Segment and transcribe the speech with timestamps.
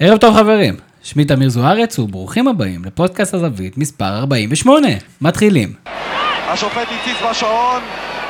[0.00, 4.88] ערב טוב חברים, שמי תמיר זוארץ וברוכים הבאים לפודקאסט הזווית מספר 48.
[5.20, 5.72] מתחילים.
[6.48, 7.82] השופט הציץ בשעון,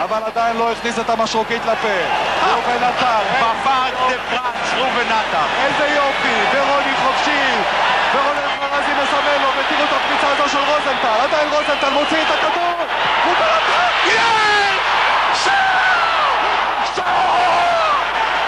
[0.04, 1.98] אבל עדיין לא הכניס את המשרוקית לפה.
[2.42, 5.46] ראובן עטר, בברד דה פרנץ, ראובן עטר.
[5.64, 7.44] איזה יופי, ורוני חופשי.
[8.14, 11.21] ורוני אברזי מסמן לו, ותראו את הקפיצה הזו של רוזנטל.
[11.21, 12.79] עדיין רוזנטל מוציא את הכדור.
[13.25, 14.80] הוא בלטר, יש!
[15.45, 16.29] שער!
[16.96, 17.93] שער!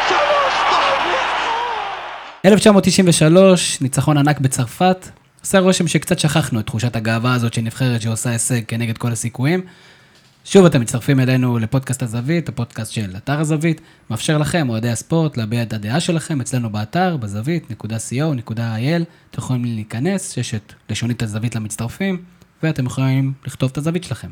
[0.09, 2.30] שלוש שתיים ניצחון!
[2.45, 5.09] 1993, ניצחון ענק בצרפת.
[5.41, 9.61] עושה רושם שקצת שכחנו את תחושת הגאווה הזאת של נבחרת שעושה הישג כנגד כל הסיכויים.
[10.45, 13.81] שוב אתם מצטרפים אלינו לפודקאסט הזווית, הפודקאסט של אתר הזווית,
[14.11, 20.55] מאפשר לכם, אוהדי הספורט, להביע את הדעה שלכם אצלנו באתר, בזווית.co.il, אתם יכולים להיכנס, יש
[20.55, 22.23] את לשונית הזווית למצטרפים,
[22.63, 24.29] ואתם יכולים לכתוב את הזווית שלכם.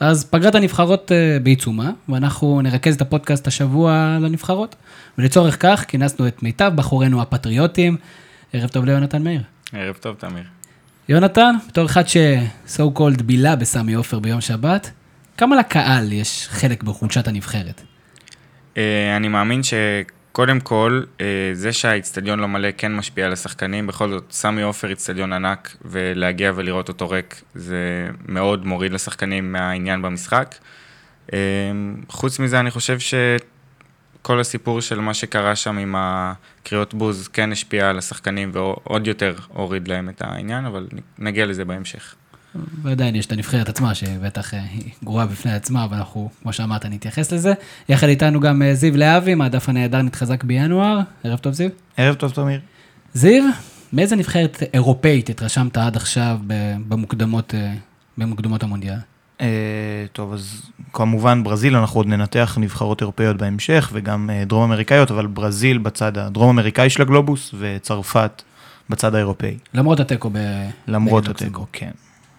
[0.00, 4.76] אז פגרת הנבחרות אה, בעיצומה, ואנחנו נרכז את הפודקאסט השבוע לנבחרות,
[5.18, 7.96] ולצורך כך כינסנו את מיטב בחורינו הפטריוטים.
[8.52, 9.42] ערב טוב ליונתן מאיר.
[9.72, 10.42] ערב טוב, תמיר.
[11.08, 14.90] יונתן, בתור אחד ש-so called בילה בסמי עופר ביום שבת,
[15.36, 17.82] כמה לקהל יש חלק בחולשת הנבחרת?
[18.76, 19.60] אה, אני מאמין
[20.36, 24.90] שקודם כל, אה, זה שהאיצטדיון לא מלא כן משפיע על השחקנים, בכל זאת, סמי עופר
[24.90, 30.54] איצטדיון ענק, ולהגיע ולראות אותו ריק, זה מאוד מוריד לשחקנים מהעניין במשחק.
[31.32, 31.38] אה,
[32.08, 37.90] חוץ מזה, אני חושב שכל הסיפור של מה שקרה שם עם הקריאות בוז כן השפיע
[37.90, 40.86] על השחקנים ועוד יותר הוריד להם את העניין, אבל
[41.18, 42.14] נגיע לזה בהמשך.
[42.82, 47.32] ועדיין יש את הנבחרת עצמה, שבטח אה, היא גרועה בפני עצמה, ואנחנו, כמו שאמרת, נתייחס
[47.32, 47.52] לזה.
[47.88, 51.00] יחד איתנו גם אה, זיו להבי, מהדף הנהדר נתחזק בינואר.
[51.24, 51.70] ערב טוב, זיו.
[51.96, 52.60] ערב טוב, תמיר.
[53.14, 53.44] זיו,
[53.92, 56.38] מאיזה נבחרת אירופאית התרשמת עד עכשיו
[56.88, 57.72] במוקדמות, אה,
[58.18, 58.98] במוקדמות המונדיאל?
[60.12, 60.62] טוב, אז
[60.92, 66.48] כמובן ברזיל, אנחנו עוד ננתח נבחרות אירופאיות בהמשך, וגם דרום אמריקאיות, אבל ברזיל בצד הדרום
[66.48, 68.42] אמריקאי של הגלובוס, וצרפת
[68.90, 69.58] בצד האירופאי.
[69.74, 70.38] למרות התיקו ב...
[70.88, 71.66] למרות התיקו.
[71.72, 71.90] כן.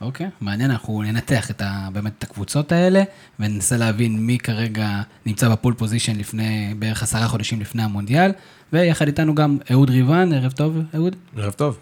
[0.02, 3.04] אוקיי, מעניין, אנחנו ננתח את ה, באמת את הקבוצות האלה,
[3.40, 8.32] וננסה להבין מי כרגע נמצא בפול פוזיישן לפני, בערך עשרה חודשים לפני המונדיאל,
[8.74, 11.16] ויחד איתנו גם אהוד ריבן, ערב טוב, אהוד.
[11.38, 11.78] ערב טוב.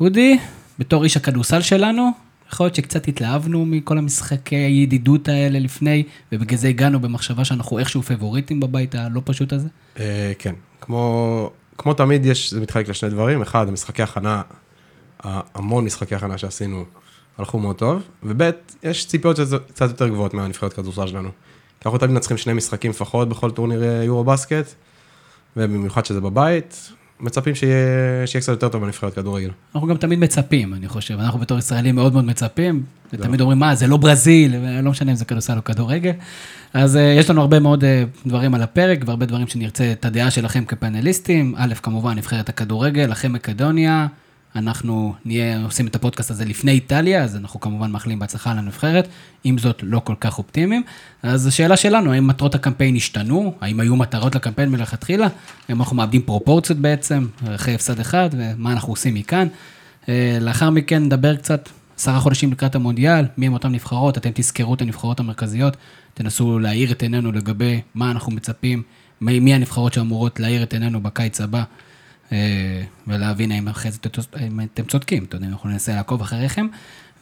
[0.00, 0.38] אודי,
[0.78, 2.10] בתור איש הכדורסל שלנו,
[2.52, 6.02] יכול להיות שקצת התלהבנו מכל המשחקי הידידות האלה לפני,
[6.32, 9.68] ובגלל זה הגענו במחשבה שאנחנו איכשהו פבוריטים בבית הלא פשוט הזה.
[9.98, 13.42] אה, כן, כמו, כמו תמיד יש, זה מתחלק לשני דברים.
[13.42, 14.42] אחד, המשחקי הכנה,
[15.24, 16.84] המון משחקי הכנה שעשינו,
[17.38, 18.02] הלכו מאוד טוב.
[18.22, 18.50] וב',
[18.82, 21.28] יש ציפיות שזה קצת יותר גבוהות מהנבחרת כדורסל שלנו.
[21.80, 24.74] כי אנחנו תמיד מנצחים שני משחקים לפחות בכל טורניר אה, יורו בסקט,
[25.56, 29.50] ובמיוחד שזה בבית, מצפים שיהיה, שיהיה קצת יותר טוב בנבחרת כדורגל.
[29.74, 33.74] אנחנו גם תמיד מצפים, אני חושב, אנחנו בתור ישראלים מאוד מאוד מצפים, ותמיד אומרים, מה,
[33.74, 36.12] זה לא ברזיל, לא משנה אם זה כדורסל או כדורגל.
[36.74, 37.86] אז uh, יש לנו הרבה מאוד uh,
[38.28, 41.54] דברים על הפרק, והרבה דברים שנרצה את הדעה שלכם כפאנליסטים.
[41.56, 44.06] א', כמובן, נבחרת הכדורגל, אחרי מקדוניה,
[44.56, 49.08] אנחנו נהיה עושים את הפודקאסט הזה לפני איטליה, אז אנחנו כמובן מאחלים בהצלחה לנבחרת,
[49.44, 50.82] עם זאת, לא כל כך אופטימיים.
[51.22, 53.54] אז השאלה שלנו, האם מטרות הקמפיין השתנו?
[53.60, 55.28] האם היו מטרות לקמפיין מלכתחילה?
[55.68, 59.48] האם אנחנו מאבדים פרופורציות בעצם, אחרי הפסד אחד, ומה אנחנו עושים מכאן?
[60.08, 64.74] אה, לאחר מכן נדבר קצת, עשרה חודשים לקראת המונדיאל, מי הם אותן נבחרות, אתם תזכרו
[64.74, 65.76] את הנבחרות המרכזיות,
[66.14, 68.82] תנסו להאיר את עינינו לגבי מה אנחנו מצפים,
[69.20, 71.62] מי הנבחרות שאמורות להאיר את עינינו בקיץ הבא,
[73.06, 76.66] ולהבין האם אחרי זה אתם- האם אתם צודקים, אתה יודע, אנחנו ננסה לעקוב אחריכם.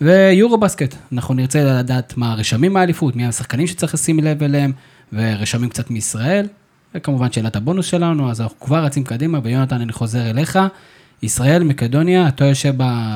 [0.01, 4.73] ויורו בסקט, אנחנו נרצה לדעת מה הרשמים מהאליפות, מי השחקנים שצריך לשים לב אליהם,
[5.13, 6.47] ורשמים קצת מישראל,
[6.95, 10.59] וכמובן שאלת הבונוס שלנו, אז אנחנו כבר רצים קדימה, ויונתן, אני חוזר אליך.
[11.23, 12.75] ישראל, מקדוניה, אתה יושב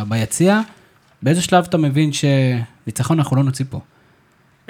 [0.09, 0.61] ביציע,
[1.23, 3.81] באיזה שלב אתה מבין שניצחון אנחנו לא נוציא פה?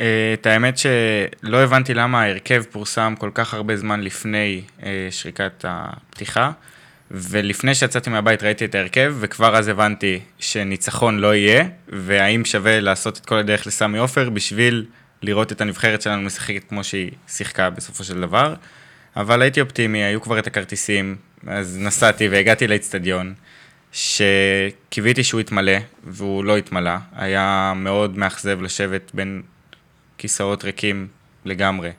[0.01, 5.65] אה, את האמת שלא הבנתי למה ההרכב פורסם כל כך הרבה זמן לפני אה, שריקת
[5.69, 6.51] הפתיחה,
[7.11, 13.19] ולפני שיצאתי מהבית ראיתי את ההרכב, וכבר אז הבנתי שניצחון לא יהיה, והאם שווה לעשות
[13.19, 14.87] את כל הדרך לסמי עופר בשביל
[15.23, 18.55] לראות את הנבחרת שלנו משחקת כמו שהיא שיחקה בסופו של דבר.
[19.17, 21.17] אבל הייתי אופטימי, היו כבר את הכרטיסים,
[21.47, 23.35] אז נסעתי והגעתי לאצטדיון,
[23.93, 26.91] שקיוויתי שהוא יתמלא, והוא לא התמלא.
[27.17, 29.43] היה מאוד מאכזב לשבת בין
[30.19, 31.09] כיסאות ריקים
[31.45, 31.91] לגמרי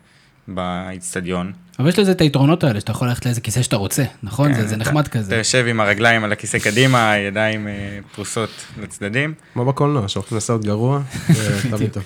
[0.48, 1.54] באצטדיון.
[1.80, 4.54] אבל יש לזה את היתרונות האלה, שאתה יכול ללכת לאיזה כיסא שאתה רוצה, נכון?
[4.54, 5.36] זה, כן, זה אתה- נחמד אתה כזה.
[5.36, 8.50] יושב עם הרגליים על הכיסא קדימה, הידיים אה, פרוסות
[8.82, 9.34] לצדדים.
[9.54, 11.02] כמו בקולנוע, שהולכים לעשות גרוע,
[11.34, 12.04] זה תמיד טוב.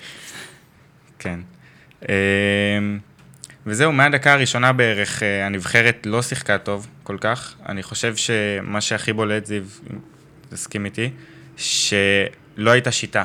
[1.19, 1.39] כן.
[2.09, 2.99] אמ,
[3.65, 7.53] וזהו, מהדקה הראשונה בערך אה, הנבחרת לא שיחקה טוב כל כך.
[7.69, 9.63] אני חושב שמה שהכי בולט, זיו,
[10.49, 11.09] תסכים איתי,
[11.57, 13.23] שלא הייתה שיטה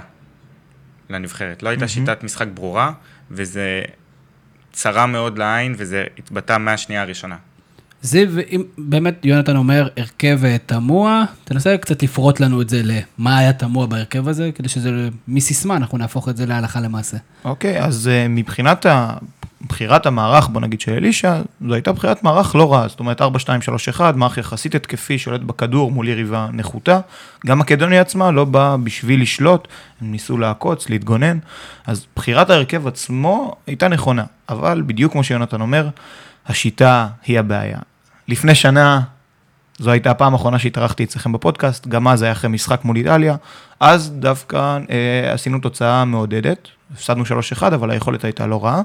[1.11, 1.63] לנבחרת.
[1.63, 2.93] לא הייתה שיטת משחק ברורה,
[3.31, 3.83] וזה
[4.77, 7.37] צרה מאוד לעין, וזה התבטא מהשנייה הראשונה.
[8.03, 13.53] זיו, אם באמת יונתן אומר הרכב תמוה, תנסה קצת לפרוט לנו את זה למה היה
[13.53, 17.17] תמוה בהרכב הזה, כדי שזה מסיסמה, אנחנו נהפוך את זה להלכה למעשה.
[17.45, 19.17] אוקיי, אז אה, מבחינת ה...
[19.69, 23.39] בחירת המערך, בוא נגיד של אלישע, זו הייתה בחירת מערך לא רע, זאת אומרת 4,
[23.39, 27.01] 2, 3, 1, מערך יחסית התקפי, שולט בכדור מול יריבה נחותה.
[27.47, 29.69] גם מקדוניה עצמה לא באה בשביל לשלוט,
[30.01, 31.39] הם ניסו לעקוץ, להתגונן,
[31.87, 35.89] אז בחירת ההרכב עצמו הייתה נכונה, אבל בדיוק כמו שיונתן אומר,
[36.47, 37.79] השיטה היא הבעיה.
[38.29, 39.01] לפני שנה,
[39.79, 43.37] זו הייתה הפעם האחרונה שהתארחתי אצלכם בפודקאסט, גם אז היה אחרי משחק מול איטליה,
[43.81, 47.25] אז דווקא אה, עשינו תוצאה מעודדת, הפסדנו
[47.61, 48.83] 3-1, אבל היכולת הייתה לא רעה.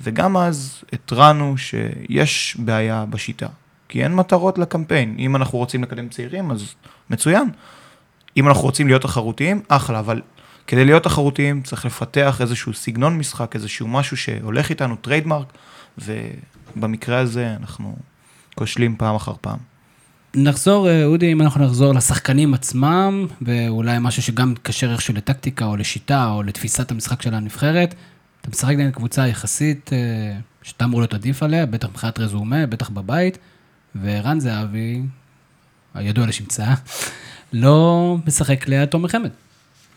[0.00, 3.46] וגם אז התרענו שיש בעיה בשיטה,
[3.88, 5.16] כי אין מטרות לקמפיין.
[5.18, 6.74] אם אנחנו רוצים לקדם צעירים, אז
[7.10, 7.50] מצוין.
[8.36, 10.20] אם אנחנו רוצים להיות תחרותיים, אחלה, אבל
[10.66, 15.52] כדי להיות תחרותיים צריך לפתח איזשהו סגנון משחק, איזשהו משהו שהולך איתנו, trademark,
[15.98, 17.96] ובמקרה הזה אנחנו
[18.54, 19.58] כושלים פעם אחר פעם.
[20.34, 25.76] נחזור, אה, אודי, אם אנחנו נחזור לשחקנים עצמם, ואולי משהו שגם מתקשר איכשהו לטקטיקה או
[25.76, 27.94] לשיטה או לתפיסת המשחק של הנבחרת.
[28.40, 29.98] אתה משחק נגד קבוצה יחסית אה,
[30.62, 33.38] שאתה אמור להיות עדיף עליה, בטח מבחינת רזומה, בטח בבית,
[33.94, 35.02] וערן זהבי,
[35.94, 36.74] הידוע לשמצה,
[37.52, 39.30] לא משחק ליד תומר חמד.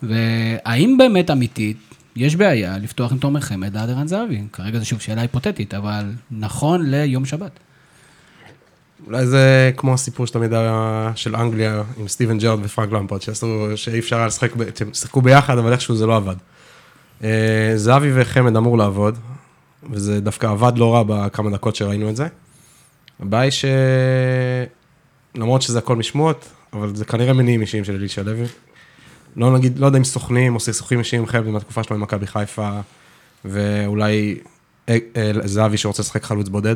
[0.04, 1.78] והאם באמת אמיתית
[2.16, 4.42] יש בעיה לפתוח עם תומר חמד עד ערן זהבי?
[4.54, 7.60] כרגע זו שוב שאלה היפותטית, אבל נכון ליום שבת.
[9.08, 13.22] אולי זה כמו הסיפור שתמיד היה של אנגליה עם סטיבן ג'רד ופרנק למפרד,
[13.76, 14.52] שאי אפשר היה לשחק,
[14.94, 16.36] שיחקו ביחד, אבל איכשהו זה לא עבד.
[17.24, 19.18] אה, זהבי וחמד אמור לעבוד,
[19.92, 22.28] וזה דווקא עבד לא רע בכמה דקות שראינו את זה.
[23.20, 23.52] הבעיה היא
[25.36, 28.46] שלמרות שזה הכל משמועות, אבל זה כנראה מניעים אישיים של אלישע לוי.
[29.36, 32.80] לא נגיד, לא יודע אם סוכנים או סכסוכים אישיים חמד מהתקופה שלו עם מכבי חיפה,
[33.46, 34.38] ואולי
[34.90, 36.76] אה, אה, זהבי שרוצה לשחק חלוץ בודד.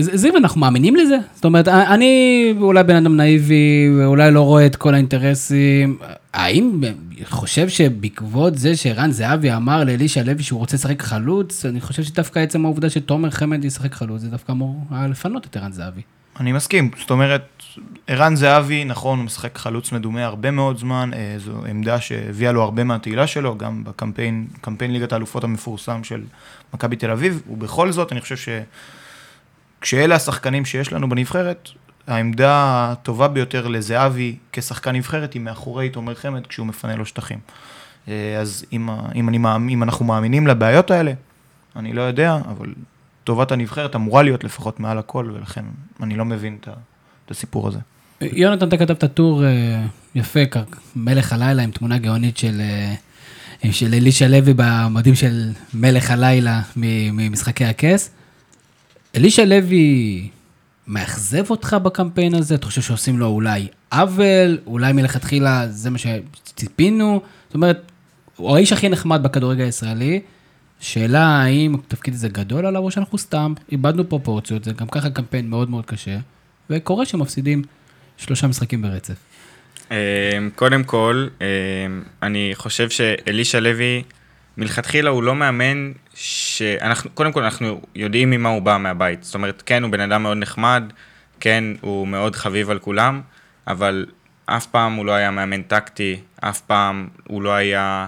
[0.00, 1.16] זיו, אנחנו מאמינים לזה?
[1.34, 5.98] זאת אומרת, אני אולי בן אדם נאיבי, ואולי לא רואה את כל האינטרסים.
[6.32, 6.80] האם
[7.24, 12.38] חושב שבעקבות זה שערן זהבי אמר לאלישע לוי שהוא רוצה לשחק חלוץ, אני חושב שדווקא
[12.38, 16.02] עצם העובדה שתומר חמד ישחק חלוץ, זה דווקא אמור היה לפנות את ערן זהבי.
[16.40, 17.62] אני מסכים, זאת אומרת,
[18.06, 22.62] ערן זהבי, נכון, הוא משחק חלוץ מדומה הרבה מאוד זמן, אה, זו עמדה שהביאה לו
[22.62, 26.22] הרבה מהתהילה שלו, גם בקמפיין, קמפיין ליגת האלופות המפורסם של
[26.74, 28.48] מכבי תל אביב, ובכל זאת, אני חושב ש...
[29.86, 31.68] כשאלה השחקנים שיש לנו בנבחרת,
[32.06, 32.52] העמדה
[32.92, 37.38] הטובה ביותר לזהבי כשחקן נבחרת היא מאחורי תומר חמד כשהוא מפנה לו שטחים.
[38.08, 39.38] אה, אז אם, אם, אני,
[39.74, 41.12] אם אנחנו מאמינים לבעיות האלה,
[41.76, 42.74] אני לא יודע, אבל
[43.24, 45.64] טובת הנבחרת אמורה להיות לפחות מעל הכל, ולכן
[46.02, 47.78] אני לא מבין את, הסיפור הזה.
[48.20, 49.82] יונתן, אתה כתבת טור אה,
[50.14, 50.40] יפה,
[50.96, 52.60] מלך הלילה, עם תמונה גאונית של,
[53.64, 58.15] אה, של אלישע לוי במדים של מלך הלילה ממשחקי הכס.
[59.16, 60.28] אלישא לוי
[60.86, 62.54] מאכזב אותך בקמפיין הזה?
[62.54, 64.58] אתה חושב שעושים לו אולי עוול?
[64.66, 67.20] אולי מלכתחילה זה מה שציפינו?
[67.46, 67.92] זאת אומרת,
[68.36, 70.20] הוא האיש הכי נחמד בכדורגל הישראלי.
[70.80, 75.50] שאלה האם התפקיד הזה גדול עליו או שאנחנו סתם איבדנו פרופורציות, זה גם ככה קמפיין
[75.50, 76.18] מאוד מאוד קשה,
[76.70, 77.62] וקורה שמפסידים
[78.16, 79.14] שלושה משחקים ברצף.
[79.90, 79.96] אמ,
[80.54, 84.02] קודם כל, אמ, אני חושב שאלישע לוי,
[84.56, 89.24] מלכתחילה הוא לא מאמן שאנחנו, קודם כל אנחנו יודעים ממה הוא בא מהבית.
[89.24, 90.92] זאת אומרת, כן, הוא בן אדם מאוד נחמד,
[91.40, 93.20] כן, הוא מאוד חביב על כולם,
[93.66, 94.06] אבל
[94.46, 98.06] אף פעם הוא לא היה מאמן טקטי, אף פעם הוא לא היה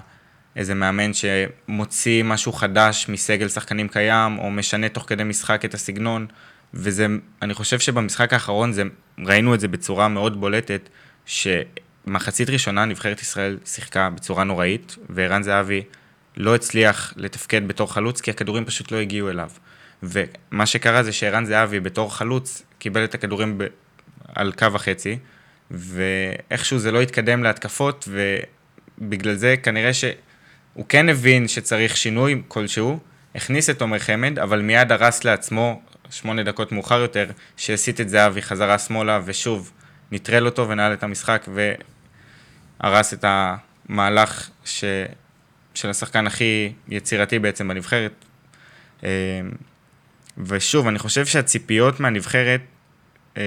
[0.57, 6.27] איזה מאמן שמוציא משהו חדש מסגל שחקנים קיים, או משנה תוך כדי משחק את הסגנון,
[6.75, 7.07] וזה,
[7.43, 8.83] אני חושב שבמשחק האחרון זה,
[9.27, 10.89] ראינו את זה בצורה מאוד בולטת,
[11.27, 15.83] שמחצית ראשונה נבחרת ישראל שיחקה בצורה נוראית, וערן זהבי
[16.39, 19.51] לא הצליח לתפקד בתור חלוץ, כי הכדורים פשוט לא הגיעו אליו.
[20.03, 23.67] ומה שקרה זה שערן זהבי בתור חלוץ קיבל את הכדורים ב...
[24.35, 25.19] על קו החצי,
[25.71, 28.09] ואיכשהו זה לא התקדם להתקפות,
[28.99, 32.99] ובגלל זה כנראה שהוא כן הבין שצריך שינוי כלשהו,
[33.35, 37.27] הכניס את עומר חמד, אבל מיד הרס לעצמו, שמונה דקות מאוחר יותר,
[37.57, 39.73] שהסיט את זהבי חזרה שמאלה, ושוב,
[40.13, 41.47] נטרל אותו ונעל את המשחק,
[42.83, 44.85] והרס את המהלך ש...
[45.79, 48.25] של השחקן הכי יצירתי בעצם בנבחרת.
[49.05, 49.41] אה,
[50.39, 52.61] ושוב, אני חושב שהציפיות מהנבחרת,
[53.37, 53.43] אה,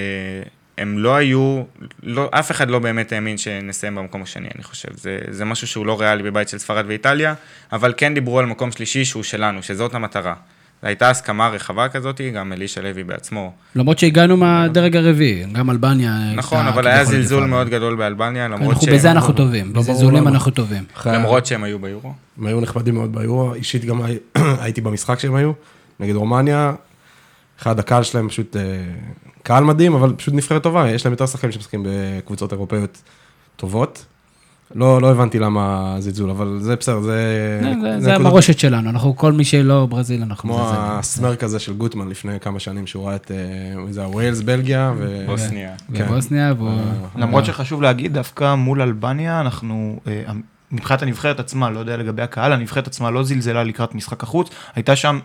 [0.78, 1.64] הם לא היו,
[2.04, 4.98] לא, אף אחד לא באמת האמין שנסיים במקום השני, אני חושב.
[4.98, 7.34] זה, זה משהו שהוא לא ריאלי בבית של ספרד ואיטליה,
[7.72, 10.36] אבל כן דיברו על מקום שלישי שהוא שלנו, שזאת המטרה.
[10.82, 13.52] הייתה הסכמה רחבה כזאת, גם אלישע לוי בעצמו.
[13.76, 16.34] למרות שהגענו מהדרג הרביעי, גם אלבניה.
[16.36, 18.94] נכון, אבל היה זלזול מאוד גדול באלבניה, למרות שהם...
[18.94, 20.84] בזה אנחנו טובים, בזלזולים אנחנו טובים.
[21.06, 22.14] למרות שהם היו ביורו.
[22.38, 24.02] הם היו נחמדים מאוד ביורו, אישית גם
[24.62, 25.52] הייתי במשחק שהם היו,
[26.00, 26.74] נגד רומניה.
[27.62, 28.62] אחד, הקהל שלהם פשוט אה,
[29.44, 33.02] קהל מדהים, אבל פשוט נבחרת טובה, יש להם יותר שחקנים שמשחקים בקבוצות אירופאיות
[33.56, 34.06] טובות.
[34.76, 37.12] לא, לא הבנתי למה זלזול, אבל זה בסדר, זה...
[37.64, 40.42] זה- נק- זה- זה נקודות- המורשת שלנו, אנחנו, כל מי שלא ברזיל, אנחנו...
[40.54, 43.38] כמו זה- זה- הסמרק הזה של גוטמן לפני כמה שנים, שהוא ראה את, אה,
[43.94, 45.24] זה הווילס, בלגיה, ו...
[45.26, 45.72] בוסניה.
[45.94, 46.06] כן.
[46.06, 46.70] בבוסניה, והוא...
[47.16, 50.22] למרות שחשוב להגיד, דווקא מול אלבניה, אנחנו, אה,
[50.72, 54.96] מבחינת הנבחרת עצמה, לא יודע לגבי הקהל, הנבחרת עצמה לא זלזלה לקראת משחק החוץ, הייתה
[54.96, 55.20] שם,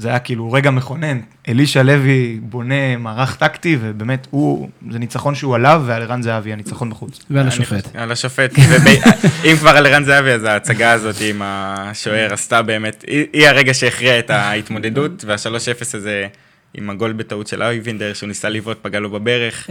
[0.00, 5.54] זה היה כאילו רגע מכונן, אלישע לוי בונה מערך טקטי, ובאמת, הוא, זה ניצחון שהוא
[5.54, 7.18] עליו ועל ערן זהבי, הניצחון בחוץ.
[7.30, 7.96] ועל השופט.
[7.96, 8.54] על השופט.
[9.50, 14.18] אם כבר על ערן זהבי, אז ההצגה הזאת עם השוער עשתה באמת, היא הרגע שהכריע
[14.18, 16.26] את ההתמודדות, וה-3-0 הזה
[16.74, 19.70] עם הגול בטעות של אייבינדר, שהוא ניסה לבעוט, פגע לו בברך.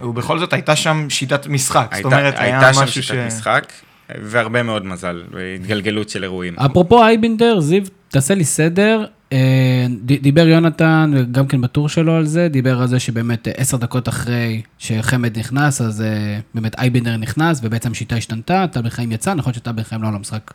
[0.00, 3.06] ובכל זאת הייתה שם שיטת משחק, זאת הייתה אומרת, היה הייתה שם משהו ש...
[3.06, 3.72] שיטת משחק,
[4.08, 6.54] והרבה מאוד מזל, והתגלגלות של אירועים.
[6.58, 9.04] אפרופו אייבינדר, זיו, תעשה לי סדר.
[9.32, 13.76] אה, דיבר יונתן, גם כן בטור שלו על זה, דיבר על זה שבאמת אה, עשר
[13.76, 19.12] דקות אחרי שחמד נכנס, אז אה, באמת אייבינדר נכנס, ובעצם השיטה השתנתה, טל בן חיים
[19.12, 20.54] יצא, נכון שטל בן חיים לא היה לו משחק,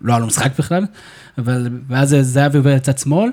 [0.00, 0.84] לא היה לו משחק בכלל,
[1.38, 3.30] אבל, ואז אה, זהבי עובר לצד שמאל.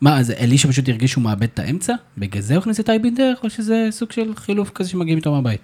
[0.00, 1.94] מה, אז אלישע פשוט הרגיש שהוא מאבד את האמצע?
[2.18, 5.60] בגלל זה הוא הכניס את אייבינדר, או שזה סוג של חילוף כזה שמגיעים איתו מהבית?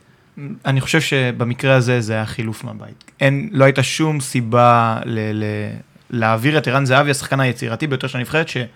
[0.67, 3.11] אני חושב שבמקרה הזה זה היה חילוף מהבית.
[3.21, 5.45] אין, לא הייתה שום סיבה ל, ל,
[6.11, 8.67] להעביר את ערן זהבי, השחקן היצירתי ביותר של הנבחרת, שעם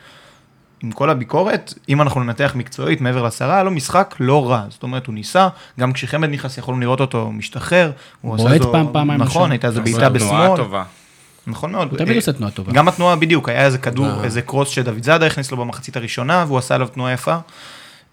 [0.94, 4.64] כל הביקורת, אם אנחנו ננתח מקצועית מעבר לעשרה, היה לו משחק לא רע.
[4.70, 5.48] זאת אומרת, הוא ניסה,
[5.80, 7.90] גם כשחמד נכנס יכולנו לראות אותו משתחרר.
[8.20, 9.50] הוא עשה בועט איזו- פעם, פעמיים נכון.
[9.50, 10.56] הייתה איזו בעיטה בשמאל.
[10.56, 10.84] טובה.
[11.46, 11.88] נכון מאוד.
[11.90, 12.72] הוא תמיד אה, עושה תנועה טובה.
[12.72, 14.24] גם התנועה בדיוק, היה איזה כדור.
[14.24, 17.36] איזה קרוס שדוד זאדה הכניס לו במחצית הראשונה, והוא עשה עליו תנועה יפה.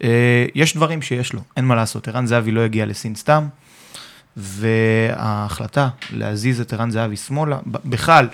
[0.04, 0.10] אה,
[0.56, 3.48] יש דברים שיש לו, אין מה לעשות, ערן זהבי לא הגיע לסין סתם,
[4.38, 8.28] וההחלטה להזיז את ערן זהבי שמאלה, בכלל,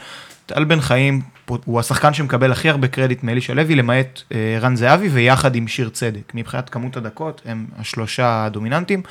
[0.48, 1.22] טל בן חיים
[1.66, 5.90] הוא השחקן שמקבל הכי הרבה קרדיט מאלישע לוי, למעט אה, ערן זהבי ויחד עם שיר
[5.90, 6.32] צדק.
[6.34, 9.02] מבחינת כמות הדקות, הם השלושה הדומיננטים.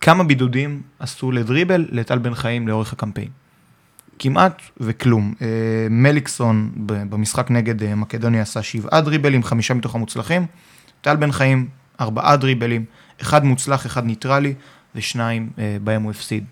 [0.00, 3.28] כמה בידודים עשו לדריבל לטל בן חיים לאורך הקמפיין?
[4.18, 5.34] כמעט וכלום.
[5.42, 5.46] אה,
[5.90, 10.46] מליקסון במשחק נגד אה, מקדוניה עשה שבעה דריבלים, חמישה מתוך המוצלחים.
[11.00, 11.68] טל בן חיים,
[12.00, 12.84] ארבעה דריבלים,
[13.20, 14.54] אחד מוצלח, אחד ניטרלי,
[14.94, 15.50] ושניים
[15.84, 16.44] בהם הוא הפסיד.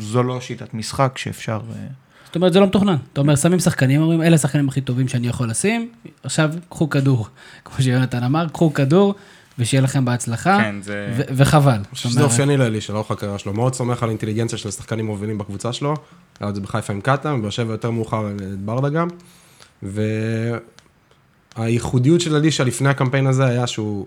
[0.00, 1.60] זו לא שיטת משחק שאפשר...
[2.30, 2.96] אה, זאת אומרת, זה לא מתוכנן.
[3.12, 5.88] אתה אומר, שמים שחקנים, אומרים, אלה השחקנים הכי טובים שאני יכול לשים,
[6.22, 7.26] עכשיו קחו כדור.
[7.64, 9.14] כמו שיונתן אמר, קחו כדור,
[9.58, 11.12] ושיהיה לכם בהצלחה, כן, זה...
[11.16, 11.72] ו- וחבל.
[11.72, 13.52] אני חושב שזה אופייני לאלישה, לאורך הקריירה שלו.
[13.52, 15.94] מאוד סומך על אינטליגנציה של שחקנים מובילים בקבוצה שלו.
[16.40, 19.08] היה את זה בחיפה עם קאטה, בבאר שבע יותר מאוחר את ברדה גם.
[21.56, 24.06] והייחודיות של אלישע לפני הקמפיין הזה היה שהוא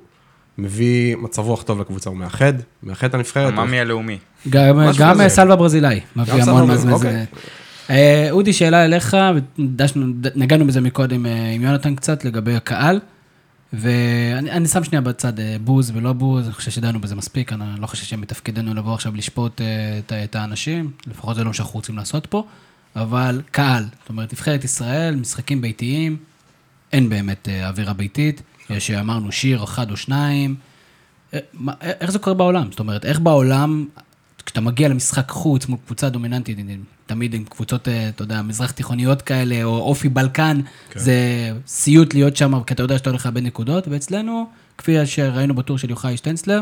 [0.57, 2.53] מביא מצב רוח טוב לקבוצה, הוא מאחד,
[2.83, 3.53] מאחד את הנבחרת.
[3.53, 4.17] המאמי הלאומי.
[4.49, 5.27] גם, גם.
[5.27, 6.91] סלווה ברזילאי, מביא המון מהזמן.
[6.91, 7.25] אוקיי.
[7.89, 12.99] אה, אודי, שאלה אליך, ודשנו- ד- נגענו בזה מקודם אה, עם יונתן קצת, לגבי הקהל,
[13.73, 17.81] ואני אני שם שנייה בצד אה, בוז ולא בוז, אני חושב שדנו בזה מספיק, אני
[17.81, 19.61] לא חושב שמתפקידנו לבוא עכשיו לשפוט
[19.99, 22.43] את, את האנשים, לפחות זה לא מה שאנחנו רוצים לעשות פה,
[22.95, 26.17] אבל קהל, זאת אומרת, נבחרת ישראל, משחקים ביתיים,
[26.93, 30.55] אין באמת אווירה ביתית, יש שאמרנו שיר אחד או שניים.
[31.81, 32.67] איך זה קורה בעולם?
[32.71, 33.85] זאת אומרת, איך בעולם,
[34.45, 36.57] כשאתה מגיע למשחק חוץ מול קבוצה דומיננטית,
[37.05, 40.59] תמיד עם קבוצות, אה, אתה יודע, מזרח תיכוניות כאלה, או אופי בלקן,
[40.89, 40.99] כן.
[40.99, 41.15] זה
[41.67, 44.45] סיוט להיות שם, כי אתה יודע שאתה הולך לאבד נקודות, ואצלנו,
[44.77, 46.61] כפי שראינו בטור של יוחאי שטנצלר,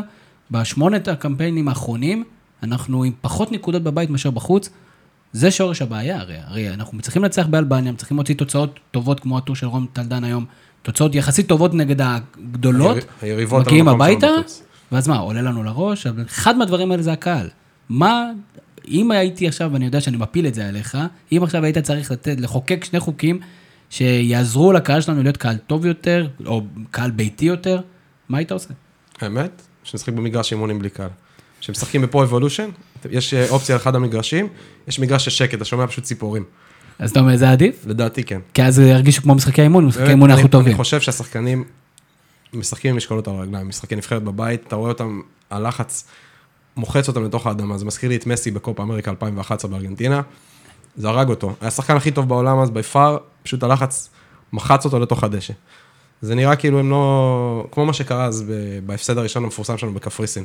[0.50, 2.24] בשמונת הקמפיינים האחרונים,
[2.62, 4.68] אנחנו עם פחות נקודות בבית מאשר בחוץ.
[5.32, 9.56] זה שורש הבעיה, הרי, הרי אנחנו צריכים לנצח באלבניה, צריכים להוציא תוצאות טובות כמו הטור
[9.56, 10.44] של רום טלדן היום,
[10.82, 14.26] תוצאות יחסית טובות נגד הגדולות, היריב- היריבות מגיעים הביתה.
[14.92, 16.06] ואז מה, עולה לנו לראש?
[16.06, 17.48] אבל אחד מהדברים האלה זה הקהל.
[17.92, 18.30] מה,
[18.88, 20.98] אם הייתי עכשיו, ואני יודע שאני מפיל את זה עליך,
[21.32, 23.40] אם עכשיו היית צריך לתת, לחוקק שני חוקים
[23.90, 27.80] שיעזרו לקהל שלנו להיות קהל טוב יותר, או קהל ביתי יותר,
[28.28, 28.68] מה היית עושה?
[29.20, 31.08] האמת, שנשחק במגרש אימונים בלי קהל.
[31.60, 32.68] כשמשחקים בפרו אבולושן,
[33.10, 34.48] יש אה, אופציה על אחד המגרשים,
[34.88, 36.44] יש מגרש של שקט, אתה שומע פשוט ציפורים.
[36.98, 37.86] אז אתה אומר, זה עדיף?
[37.86, 38.40] לדעתי כן.
[38.54, 40.66] כי אז ירגישו כמו משחקי אימון, משחקי אימון אנחנו טובים.
[40.66, 41.64] אני חושב שהשחקנים
[42.52, 45.20] משחקים עם משקולות על הרגליים, משחקי נבחרת בבית, אתה רואה אותם,
[45.50, 46.04] הלחץ
[46.76, 47.78] מוחץ אותם לתוך האדמה.
[47.78, 50.22] זה מזכיר לי את מסי בקופה אמריקה 2011 בארגנטינה.
[50.96, 51.54] זה הרג אותו.
[51.60, 54.10] היה השחקן הכי טוב בעולם אז, בי פאר, פשוט הלחץ
[54.52, 55.52] מחץ אותו לתוך הדשא.
[56.22, 57.66] זה נראה כאילו הם לא...
[57.72, 58.44] כמו מה שקרה אז
[58.86, 60.44] בהפסד הראשון המפורסם שלנו בקפריסין.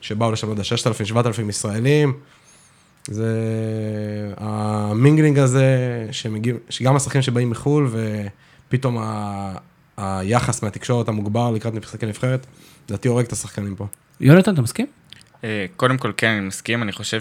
[0.00, 2.12] שבאו לשם, לא יודע, 6,000, 7,000 ישראלים.
[3.08, 3.34] זה
[4.36, 5.66] המינגלינג הזה,
[6.10, 7.88] שמגיעים, שגם השחקנים שבאים מחו"ל,
[8.68, 9.54] ופתאום ה...
[9.96, 12.46] היחס מהתקשורת המוגבר לקראת משחקי נבחרת,
[12.88, 13.86] לדעתי הורג את השחקנים פה.
[14.20, 14.86] יונתן, אתה מסכים?
[15.44, 16.82] אה, קודם כל, כן, אני מסכים.
[16.82, 17.20] אני חושב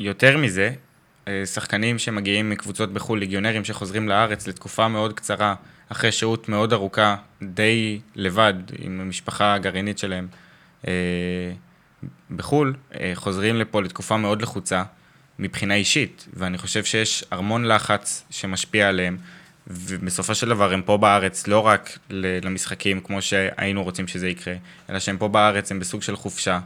[0.00, 0.70] שיותר מזה,
[1.28, 5.54] אה, שחקנים שמגיעים מקבוצות בחו"ל, ליגיונרים שחוזרים לארץ לתקופה מאוד קצרה,
[5.88, 10.28] אחרי שהות מאוד ארוכה, די לבד, עם המשפחה הגרעינית שלהם
[10.88, 10.92] אה,
[12.36, 12.74] בחו"ל,
[13.14, 14.82] חוזרים לפה לתקופה מאוד לחוצה
[15.38, 19.16] מבחינה אישית, ואני חושב שיש המון לחץ שמשפיע עליהם,
[19.66, 24.54] ובסופו של דבר הם פה בארץ לא רק למשחקים כמו שהיינו רוצים שזה יקרה,
[24.90, 26.60] אלא שהם פה בארץ, הם בסוג של חופשה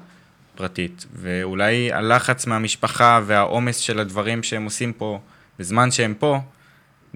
[0.59, 5.21] פרטית, ואולי הלחץ מהמשפחה והעומס של הדברים שהם עושים פה
[5.59, 6.41] בזמן שהם פה,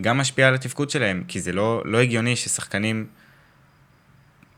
[0.01, 3.07] גם משפיע על התפקוד שלהם, כי זה לא, לא הגיוני ששחקנים,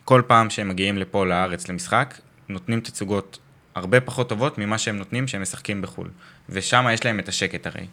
[0.04, 2.14] כל פעם שהם מגיעים לפה לארץ למשחק,
[2.48, 3.38] נותנים תצוגות
[3.74, 6.08] הרבה פחות טובות ממה שהם נותנים כשהם משחקים בחו"ל.
[6.48, 7.86] ושם יש להם את השקט הרי.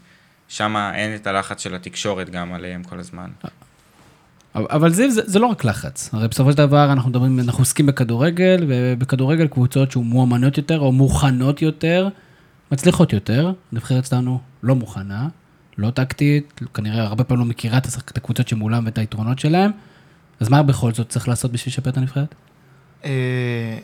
[0.47, 3.29] שם אין את הלחץ של התקשורת גם עליהם כל הזמן.
[4.55, 6.09] אבל- זה, זה, זה לא רק לחץ.
[6.13, 10.91] הרי בסופו של דבר אנחנו מדברים, אנחנו עוסקים בכדורגל, ובכדורגל קבוצות שהן מואמנות יותר או
[10.91, 12.07] מוכנות יותר,
[12.71, 13.51] מצליחות יותר.
[13.71, 15.27] הנבחרת שלנו לא מוכנה,
[15.77, 19.71] לא טקטית, כנראה הרבה פעמים לא מכירה את הקבוצות שמולם ואת היתרונות שלהם.
[20.39, 22.35] אז מה בכל זאת צריך לעשות בשביל לשפר את הנבחרת?
[23.05, 23.77] אה,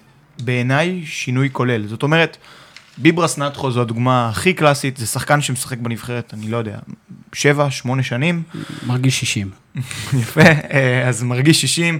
[0.44, 1.88] בעיניי שינוי כולל.
[1.88, 2.38] זאת אומרת,
[2.98, 6.78] ביברס נטחו זו הדוגמה הכי קלאסית, זה שחקן שמשחק בנבחרת, אני לא יודע,
[7.34, 8.44] שבע, שמונה שנים,
[8.88, 9.50] מרגיש 60.
[10.22, 12.00] יפה, אה, אז מרגיש 60,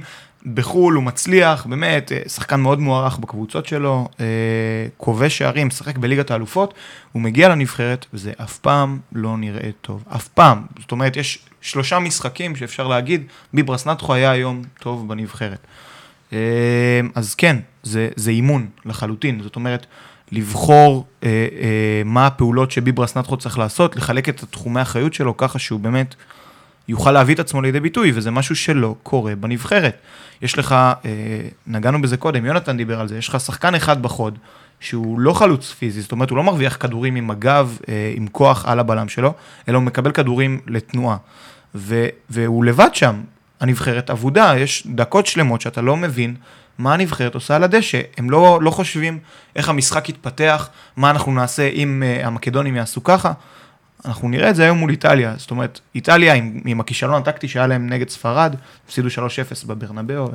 [0.54, 4.26] בחו"ל הוא מצליח, באמת, אה, שחקן מאוד מוערך בקבוצות שלו, אה,
[4.98, 6.74] כובש שערים, משחק בליגת האלופות,
[7.12, 10.66] הוא מגיע לנבחרת, וזה אף פעם לא נראה טוב, אף פעם.
[10.80, 13.24] זאת אומרת, יש שלושה משחקים שאפשר להגיד,
[13.54, 15.68] ביברס נטחו היה היום טוב בנבחרת.
[17.16, 19.86] אז כן, זה, זה אימון לחלוטין, זאת אומרת,
[20.32, 25.60] לבחור אה, אה, מה הפעולות שביברס נטחו צריך לעשות, לחלק את תחומי האחריות שלו ככה
[25.60, 26.16] שהוא באמת
[26.88, 29.98] יוכל להביא את עצמו לידי ביטוי, וזה משהו שלא קורה בנבחרת.
[30.42, 30.98] יש לך, אה,
[31.68, 34.38] נגענו בזה קודם, יונתן דיבר על זה, יש לך שחקן אחד בחוד,
[34.80, 38.66] שהוא לא חלוץ פיזי, זאת אומרת, הוא לא מרוויח כדורים עם הגב, אה, עם כוח
[38.66, 39.34] על הבלם שלו,
[39.70, 41.18] אלא הוא מקבל כדורים לתנועה.
[41.76, 43.22] ו, והוא לבד שם,
[43.60, 46.36] הנבחרת אבודה, יש דקות שלמות שאתה לא מבין
[46.78, 48.02] מה הנבחרת עושה על הדשא.
[48.18, 49.20] הם לא, לא חושבים
[49.56, 53.34] איך המשחק יתפתח, מה אנחנו נעשה אם uh, המקדונים יעשו ככה.
[54.06, 55.34] אנחנו נראה את זה היום מול איטליה.
[55.38, 60.32] זאת אומרת, איטליה עם, עם הכישלון הטקטי שהיה להם נגד ספרד, הפסידו 3-0 בברנבאו uh,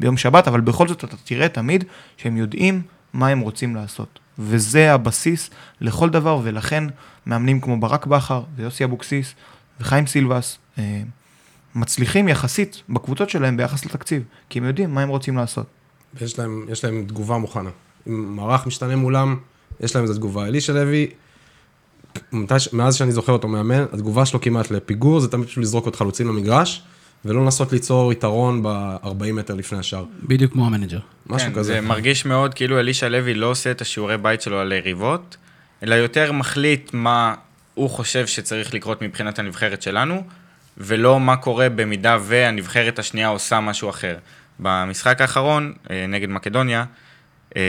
[0.00, 1.84] ביום שבת, אבל בכל זאת אתה תראה תמיד
[2.16, 4.18] שהם יודעים מה הם רוצים לעשות.
[4.38, 6.84] וזה הבסיס לכל דבר, ולכן
[7.26, 9.34] מאמנים כמו ברק בכר ויוסי אבוקסיס
[9.80, 10.80] וחיים סילבס, uh,
[11.74, 15.77] מצליחים יחסית בקבוצות שלהם ביחס לתקציב, כי הם יודעים מה הם רוצים לעשות.
[16.14, 17.70] ויש להם, יש להם תגובה מוכנה.
[18.08, 19.36] אם מערך משתנה מולם,
[19.80, 20.46] יש להם איזו תגובה.
[20.46, 21.10] אלישע לוי,
[22.72, 26.28] מאז שאני זוכר אותו מאמן, התגובה שלו כמעט לפיגור זה תמיד פשוט לזרוק עוד חלוצים
[26.28, 26.82] למגרש,
[27.24, 30.04] ולא לנסות ליצור יתרון ב-40 מטר לפני השער.
[30.22, 30.98] בדיוק כמו המנג'ר.
[31.26, 31.72] משהו כן, כזה.
[31.72, 35.36] זה מרגיש מאוד כאילו אלישע לוי לא עושה את השיעורי בית שלו על יריבות,
[35.82, 37.34] אלא יותר מחליט מה
[37.74, 40.22] הוא חושב שצריך לקרות מבחינת הנבחרת שלנו,
[40.78, 44.16] ולא מה קורה במידה והנבחרת השנייה עושה משהו אחר.
[44.60, 46.84] במשחק האחרון, אה, נגד מקדוניה,
[47.56, 47.62] אה,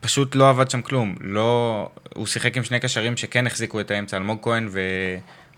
[0.00, 1.14] פשוט לא עבד שם כלום.
[1.20, 1.88] לא...
[2.14, 4.68] הוא שיחק עם שני קשרים שכן החזיקו את האמצע, אלמוג כהן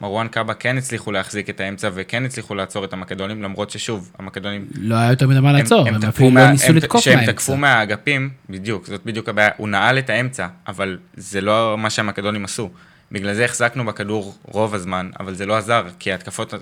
[0.01, 4.66] ומרואן קאבה כן הצליחו להחזיק את האמצע וכן הצליחו לעצור את המקדונים, למרות ששוב, המקדונים
[4.81, 7.14] לא היה יותר מדי מה לעצור, הם תקפו אפילו מה- לא ניסו הם- לתקוף שהם
[7.14, 7.33] מהאמצע.
[7.33, 9.51] תקפו מהאגפים, בדיוק, זאת בדיוק הבעיה.
[9.57, 12.70] הוא נעל את האמצע, אבל זה לא מה שהמקדונים עשו.
[13.12, 16.55] בגלל זה החזקנו בכדור רוב הזמן, אבל זה לא עזר, כי ההתקפות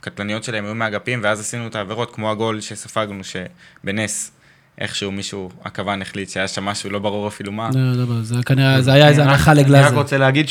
[0.00, 4.32] הקטלניות שלהם היו מהאגפים, ואז עשינו את העבירות, כמו הגול שספגנו, שבנס,
[4.80, 7.70] איכשהו מישהו, הכוון החליט שהיה שם משהו, לא ברור אפילו מה.
[7.74, 9.96] לא, לא, לא, זה כנראה, זה היה איזה הנחה אני רק לגלאזר.
[9.96, 10.46] רוצה להגיד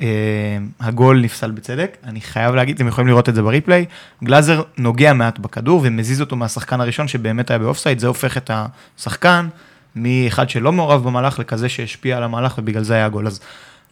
[0.00, 3.84] שהגול נפסל בצדק, אני חייב להגיד, אתם יכולים לראות את זה בריפליי,
[4.24, 9.48] גלאזר נוגע מעט בכדור ומזיז אותו מהשחקן הראשון שבאמת היה באופסייד, זה הופך את השחקן
[9.96, 13.26] מאחד שלא מעורב במהלך לכזה שהשפיע על המהלך ובגלל זה היה הגול.
[13.26, 13.40] אז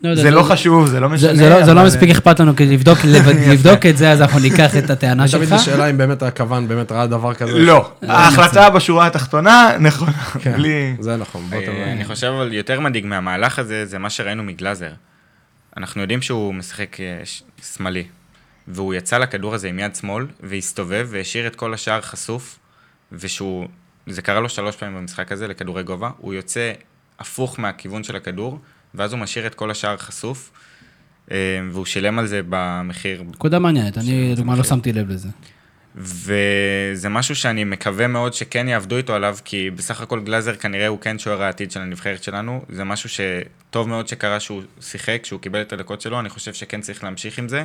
[0.03, 1.35] לא זה לא חשוב, זה לא זה- משנה.
[1.35, 2.99] זה לא- זה לא מספיק אכפת לנו כדי לבדוק-
[3.53, 5.59] לבדוק את זה, אז אנחנו ניקח את הטענה תמיד שלך.
[5.59, 7.53] זו שאלה אם באמת הכוון באמת ראה דבר כזה.
[7.59, 10.97] לא, ההחלטה בשורה התחתונה נכונה, כן, בלי...
[11.01, 11.43] זה נכון.
[11.51, 11.93] בוא אה, תראה.
[11.93, 14.91] אני חושב אבל יותר מדאיג מהמהלך הזה, זה מה שראינו מגלאזר.
[15.77, 17.21] אנחנו יודעים שהוא משחק אה,
[17.77, 18.05] שמאלי,
[18.69, 22.59] והוא יצא לכדור הזה עם יד שמאל, והסתובב והשאיר את כל השער חשוף,
[23.13, 23.67] ושהוא,
[24.07, 26.73] זה קרה לו שלוש פעמים במשחק הזה, לכדורי גובה, הוא יוצא
[27.19, 28.59] הפוך מהכיוון של הכדור,
[28.95, 30.51] ואז הוא משאיר את כל השער חשוף,
[31.31, 31.37] אה,
[31.71, 34.65] והוא שילם על זה במחיר נקודה מעניינת, אני לדוגמה לא.
[34.65, 35.29] שמתי לב לזה.
[35.97, 41.01] וזה משהו שאני מקווה מאוד שכן יעבדו איתו עליו, כי בסך הכל גלאזר כנראה הוא
[41.01, 42.65] כן שוער העתיד של הנבחרת שלנו.
[42.69, 46.81] זה משהו שטוב מאוד שקרה שהוא שיחק, שהוא קיבל את הדקות שלו, אני חושב שכן
[46.81, 47.65] צריך להמשיך עם זה,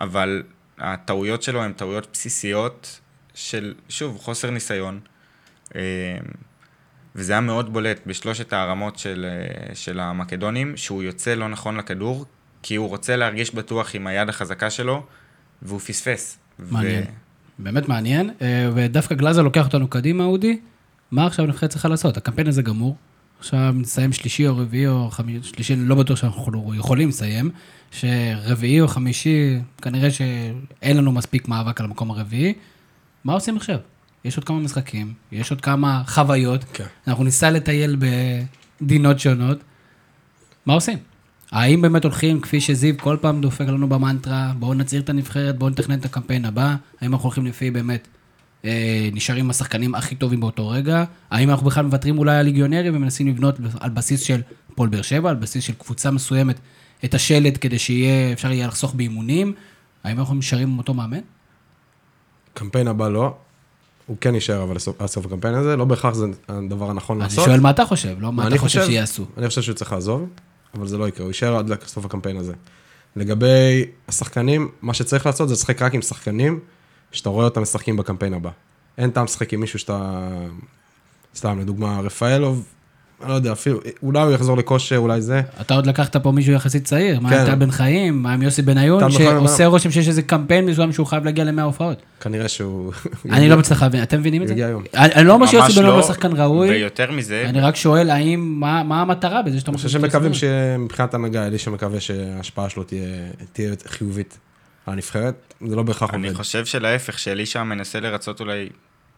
[0.00, 0.42] אבל
[0.78, 3.00] הטעויות שלו הן טעויות בסיסיות
[3.34, 5.00] של, שוב, חוסר ניסיון.
[7.16, 12.24] וזה היה מאוד בולט בשלושת הרמות של, אה, של המקדונים, שהוא יוצא לא נכון לכדור,
[12.62, 15.02] כי הוא רוצה להרגיש בטוח עם היד החזקה שלו,
[15.62, 16.38] והוא פספס.
[16.58, 17.04] מעניין.
[17.58, 20.58] באמת מעניין, אה, ודווקא גלאזר לוקח אותנו קדימה, אודי.
[21.10, 22.16] מה עכשיו הנבחרת צריכה לעשות?
[22.16, 22.96] הקמפיין הזה גמור.
[23.38, 27.50] עכשיו נסיים שלישי או רביעי או חמישי, שלישי, לא בטוח שאנחנו יכולים לסיים.
[27.90, 32.54] שרביעי או חמישי, כנראה שאין לנו מספיק מאבק על המקום הרביעי.
[33.24, 33.78] מה עושים עכשיו?
[34.24, 36.64] יש עוד כמה משחקים, יש עוד כמה חוויות.
[36.72, 36.84] כן.
[37.06, 37.96] אנחנו ניסע לטייל
[38.80, 39.58] בדינות שונות.
[40.66, 40.98] מה עושים?
[41.52, 45.70] האם באמת הולכים, כפי שזיו כל פעם דופק לנו במנטרה, בואו נצעיר את הנבחרת, בואו
[45.70, 48.08] נתכנן את הקמפיין הבא, האם אנחנו הולכים לפי באמת,
[48.64, 52.96] אה, נשארים עם השחקנים הכי טובים באותו רגע, האם אנחנו בכלל מוותרים אולי על ליגיונרים
[52.96, 54.40] ומנסים לבנות על בסיס של
[54.74, 56.60] פועל באר שבע, על בסיס של קבוצה מסוימת,
[57.04, 59.52] את השלד כדי שיהיה, אפשר יהיה לחסוך באימונים,
[60.04, 61.20] האם אנחנו נשארים עם אותו מאמן?
[62.54, 63.36] קמפיין הבא לא.
[64.12, 67.44] הוא כן יישאר אבל עד סוף הקמפיין הזה, לא בהכרח זה הדבר הנכון אני לעשות.
[67.44, 69.24] שואל מה אתה חושב, לא מה אני אתה חושב שיעשו.
[69.36, 70.28] אני חושב שהוא צריך לעזוב,
[70.74, 72.52] אבל זה לא יקרה, הוא יישאר עד לסוף הקמפיין הזה.
[73.16, 76.60] לגבי השחקנים, מה שצריך לעשות זה לשחק רק עם שחקנים
[77.12, 78.50] שאתה רואה אותם משחקים בקמפיין הבא.
[78.98, 80.28] אין טעם לשחק עם מישהו שאתה...
[81.36, 82.64] סתם, לדוגמה, רפאלוב, אני
[83.28, 85.40] לא יודע, אפילו, אולי הוא יחזור לכושר, אולי זה.
[85.60, 87.38] אתה עוד לקחת פה מישהו יחסית צעיר, מה כן.
[87.40, 90.92] עם טל בן חיים, מה עם יוסי בניון, שעושה מה- רושם שיש איזה קמפיין מסוים
[90.92, 92.02] שהוא חייב להגיע ל-100 הופעות.
[92.20, 92.92] כנראה שהוא...
[93.32, 94.54] אני לא מצליח להבין, אתם מבינים את זה?
[94.54, 94.62] אני
[95.14, 98.56] אני לא אומר שיוסי בניון לא, לא שחקן ראוי, ויותר מזה, אני רק שואל האם,
[98.60, 100.34] מה מה המטרה בזה שאתה אני חושב שמקווים בניון?
[100.34, 103.06] שמבחינת הנהגה, אלישע מקווה שההשפעה שלו תהיה,
[103.52, 104.38] תהיה חיובית
[104.86, 105.34] על הנבחרת,
[105.68, 106.38] זה לא בהכרח אני עובד.
[106.38, 108.68] חושב שלהפך, שאלישע מנסה לרצות אולי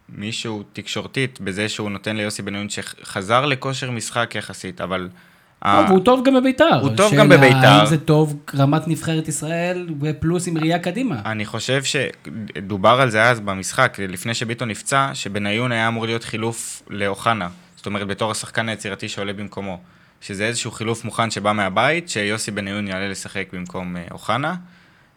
[0.09, 5.09] מישהו תקשורתית בזה שהוא נותן ליוסי בניון שחזר לכושר משחק יחסית, אבל...
[5.61, 6.79] ה- טוב, הוא טוב גם בביתר.
[6.81, 7.67] הוא טוב גם בביתר.
[7.67, 11.21] האם זה טוב רמת נבחרת ישראל ופלוס עם ראייה קדימה.
[11.25, 16.81] אני חושב שדובר על זה אז במשחק, לפני שביטון נפצע, שבניון היה אמור להיות חילוף
[16.89, 17.47] לאוחנה.
[17.75, 19.79] זאת אומרת, בתור השחקן היצירתי שעולה במקומו.
[20.21, 24.55] שזה איזשהו חילוף מוכן שבא מהבית, שיוסי בניון יעלה לשחק במקום אה, אוחנה,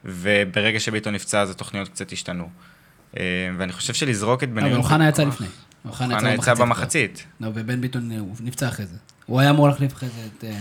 [0.05, 2.49] וברגע שביטון נפצע אז התוכניות קצת השתנו.
[3.17, 3.23] אה,
[3.59, 4.71] ואני חושב שלזרוק את בניון...
[4.71, 5.47] אבל אוחנה יצא לפני.
[5.89, 6.55] אוחנה יצא.
[6.55, 7.25] במחצית.
[7.41, 8.97] לא, ובן ביטון אה, הוא נפצע אחרי זה.
[9.27, 10.45] הוא היה אמור להחליף אחרי זה את...
[10.45, 10.59] אה,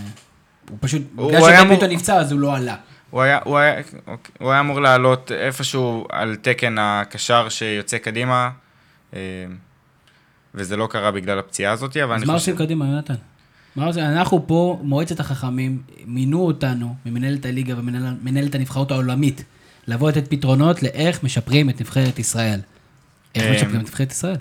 [0.69, 2.75] הוא פשוט, בגלל שבן ביטון נפצע אז הוא לא עלה.
[3.10, 8.49] הוא היה, הוא, היה, אוקיי, הוא היה אמור לעלות איפשהו על תקן הקשר שיוצא קדימה,
[9.13, 9.19] אה,
[10.55, 12.51] וזה לא קרה בגלל הפציעה הזאת, אבל אז אני מה חושב...
[12.51, 13.13] עושים קדימה, יונתן?
[13.75, 13.89] מה?
[13.97, 19.43] אנחנו פה, מועצת החכמים, מינו אותנו, ממנהלת הליגה ומנהלת הנבחרות העולמית,
[19.88, 22.60] לבוא לתת פתרונות לאיך משפרים את נבחרת ישראל.
[23.36, 24.38] איך אה, משפרים את נבחרת ישראל?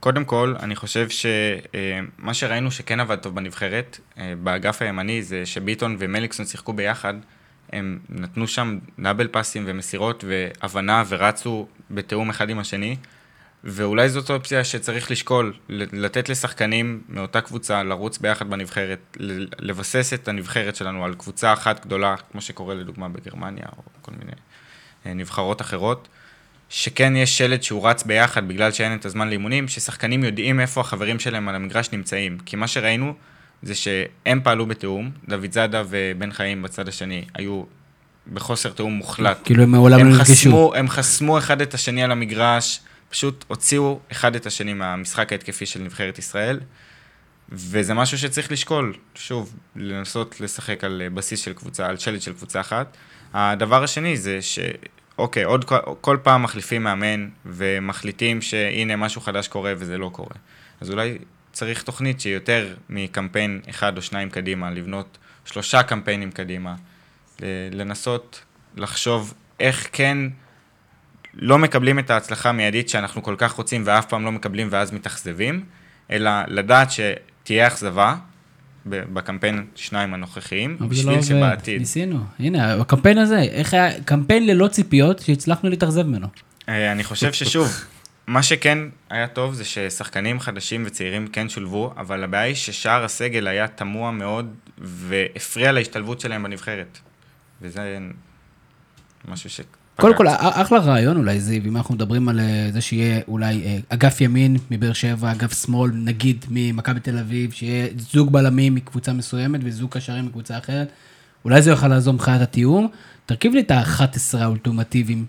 [0.00, 5.96] קודם כל, אני חושב שמה שראינו שכן עבד טוב בנבחרת, אה, באגף הימני, זה שביטון
[5.98, 7.14] ומליקסון שיחקו ביחד,
[7.72, 12.96] הם נתנו שם דאבל פאסים ומסירות והבנה ורצו בתיאום אחד עם השני,
[13.64, 19.16] ואולי זאת אופציה שצריך לשקול, לתת לשחקנים מאותה קבוצה לרוץ ביחד בנבחרת,
[19.58, 24.32] לבסס את הנבחרת שלנו על קבוצה אחת גדולה, כמו שקורה לדוגמה בגרמניה או כל מיני
[24.32, 24.55] אה,
[25.14, 26.08] נבחרות אחרות.
[26.68, 31.18] שכן יש שלד שהוא רץ ביחד בגלל שאין את הזמן לאימונים, ששחקנים יודעים איפה החברים
[31.18, 32.38] שלהם על המגרש נמצאים.
[32.46, 33.14] כי מה שראינו
[33.62, 37.62] זה שהם פעלו בתיאום, דוד זאדה ובן חיים בצד השני היו
[38.32, 39.38] בחוסר תיאום מוחלט.
[39.44, 40.72] כאילו הם מעולם לא נפגשו.
[40.74, 45.80] הם חסמו אחד את השני על המגרש, פשוט הוציאו אחד את השני מהמשחק ההתקפי של
[45.80, 46.60] נבחרת ישראל,
[47.52, 52.32] וזה משהו שצריך לשקול, שוב, לנסות לשחק על אה, בסיס של קבוצה, על שלד של
[52.32, 52.96] קבוצה אחת.
[53.34, 54.58] הדבר השני זה ש...
[55.18, 55.64] אוקיי, עוד
[56.00, 60.36] כל, פעם מחליפים מאמן ומחליטים שהנה משהו חדש קורה וזה לא קורה.
[60.80, 61.18] אז אולי
[61.52, 66.74] צריך תוכנית שהיא יותר מקמפיין אחד או שניים קדימה, לבנות שלושה קמפיינים קדימה,
[67.40, 68.42] ל- לנסות
[68.76, 70.18] לחשוב איך כן
[71.34, 75.64] לא מקבלים את ההצלחה המיידית שאנחנו כל כך רוצים ואף פעם לא מקבלים ואז מתאכזבים,
[76.10, 78.16] אלא לדעת שתהיה אכזבה
[78.86, 81.80] בקמפיין שניים הנוכחיים, לא בשביל עובד, שבעתיד.
[81.80, 82.18] ניסינו.
[82.38, 86.26] הנה, הקמפיין הזה, איך היה, קמפיין ללא ציפיות שהצלחנו להתאכזב ממנו.
[86.68, 87.68] אה, אני חושב ששוב,
[88.26, 88.78] מה שכן
[89.10, 94.10] היה טוב זה ששחקנים חדשים וצעירים כן שולבו, אבל הבעיה היא ששער הסגל היה תמוה
[94.10, 96.98] מאוד והפריע להשתלבות שלהם בנבחרת.
[97.62, 97.98] וזה
[99.28, 99.60] משהו ש...
[99.96, 103.62] קודם כל, א- אחלה רעיון אולי, זיו, אם אנחנו מדברים על אה, זה שיהיה אולי
[103.64, 109.12] אה, אגף ימין מבאר שבע, אגף שמאל, נגיד ממכבי תל אביב, שיהיה זוג בלמים מקבוצה
[109.12, 110.88] מסוימת וזוג קשרים מקבוצה אחרת,
[111.44, 112.88] אולי זה יוכל לעזור מבחינת התיאום.
[113.26, 114.04] תרכיב לי את ה-11
[114.38, 115.24] האולטימטיביים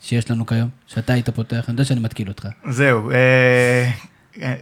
[0.00, 2.48] שיש לנו כיום, שאתה היית פותח, אני יודע שאני מתקיל אותך.
[2.70, 3.90] זהו, אה,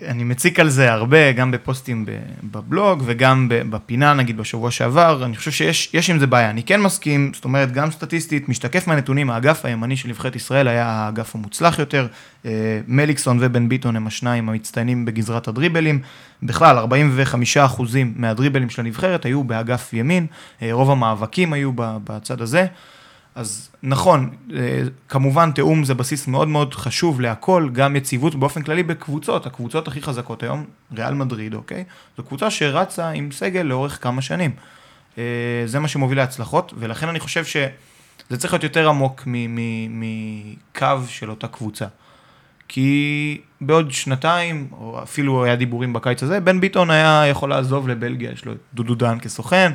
[0.09, 2.06] אני מציק על זה הרבה, גם בפוסטים
[2.42, 6.50] בבלוג וגם בפינה, נגיד בשבוע שעבר, אני חושב שיש יש עם זה בעיה.
[6.50, 10.87] אני כן מסכים, זאת אומרת, גם סטטיסטית, משתקף מהנתונים, האגף הימני של נבחרת ישראל היה
[10.87, 12.06] האגף המוצלח יותר.
[12.46, 16.00] אה, מליקסון ובן ביטון הם השניים המצטיינים בגזרת הדריבלים.
[16.42, 20.26] בכלל, 45% מהדריבלים של הנבחרת היו באגף ימין,
[20.62, 22.66] אה, רוב המאבקים היו בצד הזה.
[23.40, 28.83] אז נכון, אה, כמובן תיאום זה בסיס מאוד מאוד חשוב להכל, גם יציבות באופן כללי
[28.83, 30.64] בקבוצות, הקבוצות הכי חזקות היום,
[30.96, 31.85] ריאל מדריד, אוקיי?
[32.16, 34.50] זו קבוצה שרצה עם סגל לאורך כמה שנים.
[35.18, 35.22] אה,
[35.66, 39.22] זה מה שמוביל להצלחות, ולכן אני חושב שזה צריך להיות יותר עמוק
[39.90, 41.87] מקו של אותה קבוצה.
[42.68, 48.31] כי בעוד שנתיים, או אפילו היה דיבורים בקיץ הזה, בן ביטון היה יכול לעזוב לבלגיה,
[48.31, 49.72] יש לו את דודו דן כסוכן,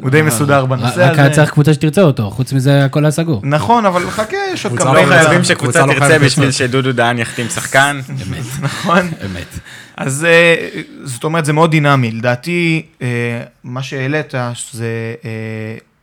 [0.00, 1.34] הוא די מסודר בנושא רק היה הזה.
[1.34, 3.40] צריך קבוצה שתרצה אותו, חוץ מזה הכל היה סגור.
[3.44, 4.92] נכון, אבל חכה, יש עוד כמה...
[4.92, 6.50] לא חייבים חייבים קבוצה שקבוצה לא תרצה בשביל.
[6.50, 8.00] שדודו דהן יחתים שחקן.
[8.10, 8.98] אמת, נכון.
[8.98, 9.58] אמת.
[9.96, 10.68] אז אה,
[11.04, 12.10] זאת אומרת, זה מאוד דינמי.
[12.10, 14.34] לדעתי, אה, מה שהעלית
[14.72, 15.30] זה אה,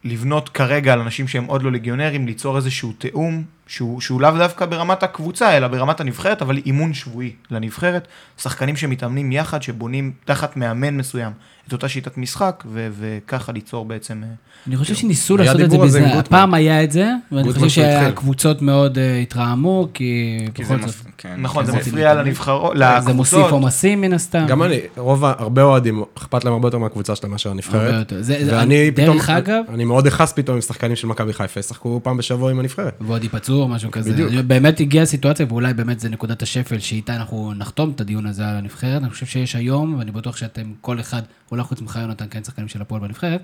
[0.03, 4.65] לבנות כרגע על אנשים שהם עוד לא ליגיונרים, ליצור איזשהו תיאום, שהוא, שהוא לאו דווקא
[4.65, 8.07] ברמת הקבוצה, אלא ברמת הנבחרת, אבל אימון שבועי לנבחרת.
[8.41, 11.31] שחקנים שמתאמנים יחד, שבונים תחת מאמן מסוים
[11.67, 14.21] את אותה שיטת משחק, ו- וככה ליצור בעצם...
[14.23, 14.29] אה,
[14.67, 16.19] אני חושב שניסו לעשות את זה זה בזה, גוטמן.
[16.19, 17.69] הפעם היה את זה, ואני חושב.
[17.69, 21.35] שהקבוצות מאוד אה, התרעמו, כי כי זה בכל זאת, מפ- כן.
[21.41, 22.13] נכון, זה רוצים מפריע.
[22.13, 23.51] לנבחרות, זה מוסיף לקבוצות.
[23.51, 24.45] עומסים מן הסתם.
[24.47, 28.13] גם אני, רוב, הרבה אוהדים, אכפת להם הרבה יותר מהקבוצה שלהם מאשר הנבחרת.
[28.19, 31.59] זה- זה- ואני פתאום, דרך אגב, אני מאוד אכעס פתאום עם שחקנים של מכבי חיפה,
[31.59, 32.97] ישחקו פעם בשבוע עם הנבחרת.
[33.01, 34.11] ועוד ייפצעו או משהו כזה.
[34.11, 34.31] בדיוק.
[34.47, 38.55] באמת הגיעה סיטואציה, ואולי באמת זה נקודת השפל שאיתה אנחנו נחתום את הדיון הזה על
[38.55, 39.01] הנבחרת.
[39.01, 41.21] אני חושב שיש היום, ואני בטוח שאתם, כל אחד,
[41.55, 43.41] אולי חוץ ממך יונתן, כן שחקנים של הפועל בנבחרת,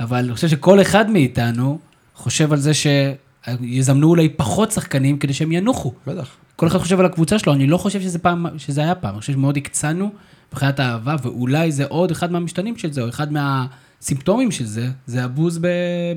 [0.00, 1.78] אבל אני חושב שכל אחד מאיתנו
[2.14, 5.92] חושב על זה שיזמנו אולי פחות שחקנים כדי שהם ינוחו.
[6.06, 6.28] בטח.
[6.56, 9.20] כל אחד חושב על הקבוצה שלו, אני לא חושב שזה, פעם, שזה היה פעם, אני
[9.20, 10.12] חושב שמאוד הקצנו
[10.52, 15.24] מבחינת האהבה, ואולי זה עוד אחד מהמשתנים של זה, או אחד מהסימפטומים של זה, זה
[15.24, 15.66] הבוז ב-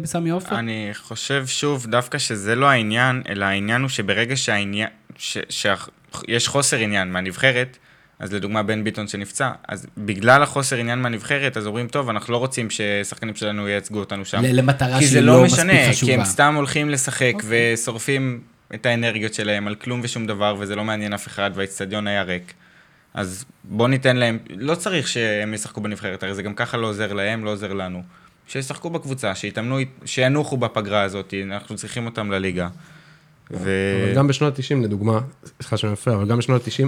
[0.01, 0.59] בסמי עופר.
[0.59, 6.77] אני חושב שוב, דווקא שזה לא העניין, אלא העניין הוא שברגע שהעניין, ש- שיש חוסר
[6.77, 7.77] עניין מהנבחרת,
[8.19, 12.37] אז לדוגמה בן ביטון שנפצע, אז בגלל החוסר עניין מהנבחרת, אז אומרים, טוב, אנחנו לא
[12.37, 14.41] רוצים ששחקנים שלנו ייצגו אותנו שם.
[14.43, 16.11] למטרה כי שהיא זה לא לא מספיק משנה, חשובה.
[16.11, 18.39] כי הם סתם הולכים לשחק ושורפים
[18.73, 22.53] את האנרגיות שלהם על כלום ושום דבר, וזה לא מעניין אף אחד, והאיצטדיון היה ריק.
[23.13, 27.13] אז בוא ניתן להם, לא צריך שהם ישחקו בנבחרת, הרי זה גם ככה לא עוזר
[27.13, 28.03] להם, לא עוזר לנו.
[28.47, 32.67] שישחקו בקבוצה, שיתאמנו, שינוחו בפגרה הזאת, אנחנו צריכים אותם לליגה.
[33.51, 33.69] ו...
[34.03, 35.19] אבל גם בשנות ה-90, לדוגמה,
[35.61, 36.87] סליחה שאני מפריע, אבל גם בשנות ה-90,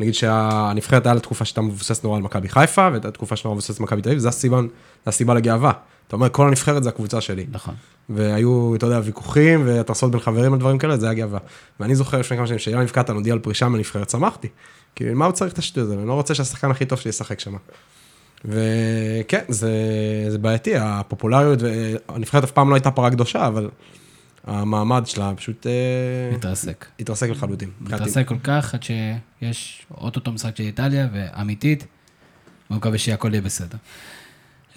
[0.00, 3.80] נגיד שהנבחרת היה לה תקופה שהייתה מבוססת נורא על מכבי חיפה, והייתה תקופה שנורא מבוססת
[3.80, 4.60] על מכבי תל אביב, זה הסיבה,
[5.06, 5.72] הסיבה לגאווה.
[6.08, 7.46] אתה אומר, כל הנבחרת זה הקבוצה שלי.
[7.50, 7.74] נכון.
[8.08, 11.38] והיו, אתה יודע, ויכוחים והתרסות בין חברים על דברים כאלה, זה היה גאווה.
[11.80, 14.48] ואני זוכר לפני כמה שנים, שאילן קטן הודיע על פרישה מהנבחרת, שמחתי.
[14.94, 15.94] כי מה הוא צריך את השטות הזה?
[15.94, 17.54] אני לא רוצה שהשחקן הכי טוב שלי ישחק שם.
[18.44, 19.72] וכן, זה,
[20.28, 23.68] זה בעייתי, הפופולריות, והנבחרת אף פעם לא הייתה פרה קדושה, אבל
[24.46, 26.86] המעמד שלה פשוט אה, מתרסק.
[27.00, 27.70] התרסק לחלוטין.
[27.80, 31.86] מתרסק כל כך, עד שיש אוטוטו משחק של איטליה, ואמיתית,
[32.70, 33.78] ואני מקווה שהכל יהיה בסדר.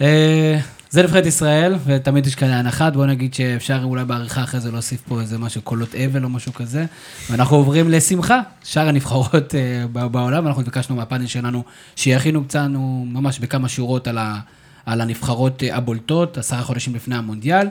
[0.00, 0.58] אה,
[0.90, 5.02] זה נבחרת ישראל, ותמיד יש כאן הנחה, בואו נגיד שאפשר אולי בעריכה אחרי זה להוסיף
[5.08, 6.84] פה איזה משהו, קולות אבל או משהו כזה.
[7.30, 11.64] ואנחנו עוברים לשמחה, שאר הנבחרות אה, בעולם, אנחנו ביקשנו מהפאנל שלנו
[11.96, 14.40] שיכינו קצנו ממש בכמה שורות על, ה,
[14.86, 17.66] על הנבחרות אה, הבולטות, עשרה חודשים לפני המונדיאל.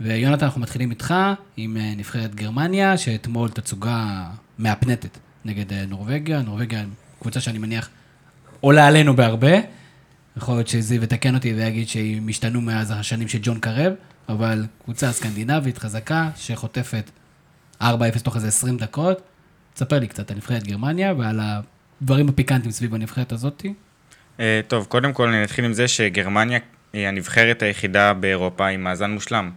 [0.00, 1.14] ויונתן, אנחנו מתחילים איתך
[1.56, 4.26] עם אה, נבחרת גרמניה, שאתמול תצוגה
[4.58, 6.42] מהפנטת נגד אה, נורבגיה.
[6.42, 6.84] נורבגיה,
[7.20, 7.88] קבוצה שאני מניח
[8.60, 9.52] עולה עלינו בהרבה.
[10.36, 13.92] יכול להיות שזיו יתקן אותי ויגיד שהם השתנו מאז השנים של ג'ון קרב,
[14.28, 17.10] אבל קבוצה סקנדינבית חזקה שחוטפת
[17.82, 17.84] 4-0
[18.22, 19.20] תוך איזה 20 דקות.
[19.74, 23.74] תספר לי קצת על נבחרת גרמניה ועל הדברים הפיקנטיים סביב הנבחרת הזאתי.
[24.40, 26.58] אה, טוב, קודם כל אני אתחיל עם זה שגרמניה
[26.92, 29.50] היא הנבחרת היחידה באירופה עם מאזן מושלם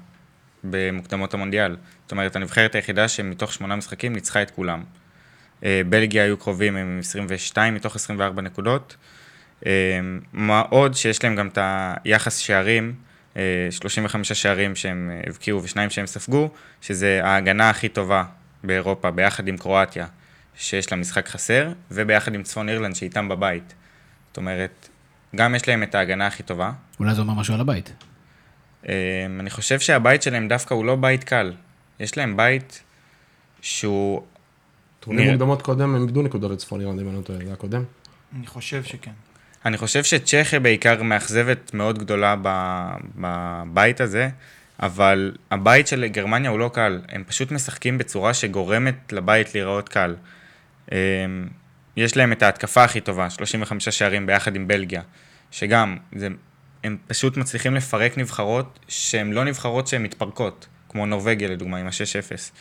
[0.64, 1.76] במוקדמות המונדיאל.
[2.04, 4.84] זאת אומרת, הנבחרת היחידה שמתוך שמונה משחקים ניצחה את כולם.
[5.64, 8.96] אה, בלגיה היו קרובים עם 22 מתוך 24 נקודות.
[9.66, 9.72] אה,
[10.34, 11.58] מה עוד שיש להם גם את
[12.04, 12.94] היחס שערים,
[13.38, 16.50] אה, 35 שערים שהם אה, הבקיעו ושניים שהם ספגו,
[16.82, 18.24] שזה ההגנה הכי טובה
[18.64, 20.08] באירופה, ביחד עם קרואטיה,
[20.56, 23.74] שיש לה משחק חסר, וביחד עם צפון אירלנד שאיתם בבית.
[24.28, 24.90] זאת אומרת,
[25.36, 26.72] גם יש להם את ההגנה הכי טובה.
[27.00, 27.94] אולי זה אומר משהו על הבית.
[28.90, 28.94] אה,
[29.40, 31.54] אני חושב שהבית שלהם דווקא הוא לא בית קל.
[32.00, 32.84] יש להם בית
[33.62, 34.22] שהוא...
[35.00, 37.84] טורניר מוקדמות קודם, הם איבדו נקודות לצפון אירלנד, אם אני לא טועה, זה היה קודם.
[38.38, 39.12] אני חושב שכן.
[39.66, 42.36] אני חושב שצ'כיה בעיקר מאכזבת מאוד גדולה
[43.16, 44.30] בבית הזה,
[44.80, 47.02] אבל הבית של גרמניה הוא לא קל.
[47.10, 50.16] הם פשוט משחקים בצורה שגורמת לבית להיראות קל.
[50.92, 50.98] אה,
[51.98, 55.02] יש להם את ההתקפה הכי טובה, 35 שערים ביחד עם בלגיה,
[55.52, 56.28] שגם, זה,
[56.84, 62.52] הם פשוט מצליחים לפרק נבחרות שהן לא נבחרות שהן מתפרקות, כמו נורבגיה לדוגמה, עם ה-6-0.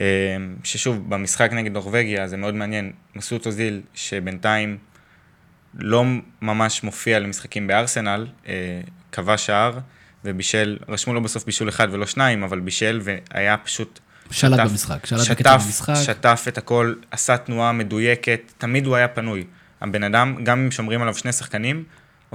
[0.00, 4.78] אה, ששוב, במשחק נגד נורבגיה זה מאוד מעניין, מסות אוזיל, שבינתיים
[5.74, 6.04] לא
[6.42, 9.78] ממש מופיע למשחקים בארסנל, אה, קבע שער,
[10.24, 13.98] ובישל, רשמו לו בסוף בישול אחד ולא שניים, אבל בישל והיה פשוט...
[14.30, 15.94] שלט במשחק, שלט בקצב שטף, המשחק.
[16.02, 19.44] שטף את הכל, עשה תנועה מדויקת, תמיד הוא היה פנוי.
[19.80, 21.84] הבן אדם, גם אם שומרים עליו שני שחקנים,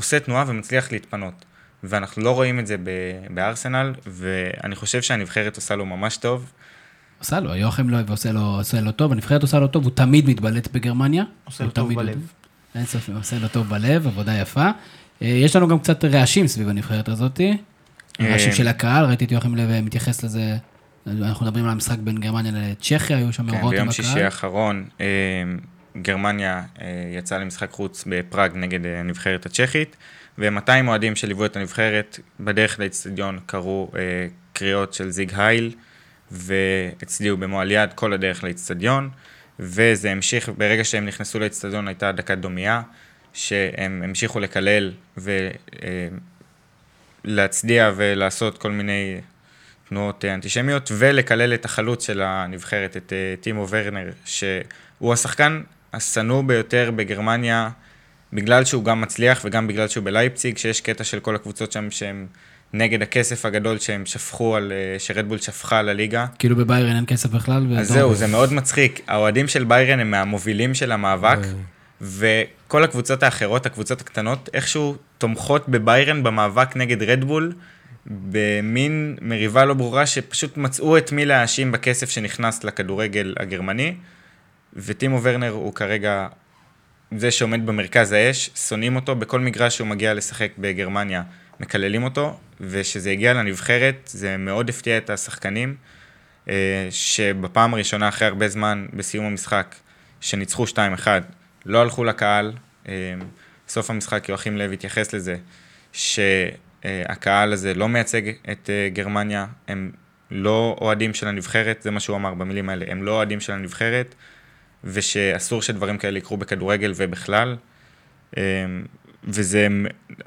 [0.02, 1.46] עושה תנועה ומצליח להתפנות.
[1.84, 2.90] ואנחנו לא רואים את זה ב-
[3.30, 6.52] בארסנל, ואני חושב שהנבחרת עושה לו ממש טוב.
[7.20, 10.30] עושה לו, יוחם לא ועושה לו, עושה לו טוב, הנבחרת עושה לו טוב, הוא תמיד
[10.30, 11.24] מתבלט בגרמניה.
[11.46, 12.28] עושה לו טוב תמיד- בלב.
[12.76, 14.66] אין ספק, עושה לו טוב בלב, עבודה יפה.
[15.22, 17.42] אה, יש לנו גם קצת רעשים סביב הנבחרת הזאת.
[18.22, 20.58] רעשים אה, של הקהל, ראיתי את יוחם לב מתייחס לזה,
[21.08, 24.06] אנחנו מדברים על המשחק בין גרמניה לצ'כיה, היו שם כן, מאורעות עם ביום הקהל.
[24.06, 25.06] שישי האחרון, אה,
[25.98, 29.96] גרמניה אה, יצאה למשחק חוץ בפראג נגד אה, הנבחרת הצ'כית,
[30.38, 35.72] ו-200 אוהדים שליוו את הנבחרת בדרך לאצטדיון קראו אה, קריאות של זיג הייל,
[36.32, 39.10] והצדיעו במועל יד כל הדרך לאצטדיון,
[39.60, 42.82] וזה המשיך, ברגע שהם נכנסו לאצטדיון הייתה דקת דומייה,
[43.34, 44.92] שהם המשיכו לקלל
[47.26, 49.22] ולהצדיע ולעשות כל מיני
[49.90, 55.62] תנועות אנטישמיות, ולקלל את החלוץ של הנבחרת, את טימו ורנר, שהוא השחקן
[55.94, 57.70] השנוא ביותר בגרמניה,
[58.34, 62.28] בגלל שהוא גם מצליח וגם בגלל שהוא בלייפציג, שיש קטע של כל הקבוצות שם שהם
[62.74, 66.26] נגד הכסף הגדול שהם שפכו על, אה, שרדבול שפכה על הליגה.
[66.40, 67.78] כאילו בביירן אין כסף בכלל.
[67.80, 69.02] אז זהו, זה מאוד מצחיק.
[69.08, 71.40] האוהדים של ביירן הם מהמובילים של המאבק,
[72.02, 77.54] וכל הקבוצות האחרות, הקבוצות הקטנות, איכשהו תומכות בביירן במאבק נגד רדבול,
[78.06, 83.94] במין מריבה לא ברורה, שפשוט מצאו את מי להאשים בכסף שנכנס לכדורגל הגרמני,
[84.76, 86.28] וטימו ורנר הוא כרגע
[87.18, 91.24] זה שעומד במרכז האש, שונאים אותו, בכל מגרש שהוא מגיע לשחק בגרמניה,
[91.60, 95.76] מקללים אותו, וכשזה הגיע לנבחרת, זה מאוד הפתיע את השחקנים.
[96.50, 99.76] אה, שבפעם הראשונה אחרי הרבה זמן בסיום המשחק,
[100.22, 100.78] שניצחו 2-1,
[101.66, 102.52] לא הלכו לקהל.
[102.88, 103.14] אה,
[103.68, 105.38] סוף המשחק יואכים לב התייחס לזה,
[105.94, 109.92] שהקהל הזה לא מייצג את אה, גרמניה, הם
[110.32, 114.16] לא אוהדים של הנבחרת, זה מה שהוא אמר במילים האלה, הם לא אוהדים של הנבחרת,
[114.84, 117.56] ושאסור שדברים כאלה יקרו בכדורגל ובכלל.
[118.38, 118.44] אה,
[119.24, 119.68] וזה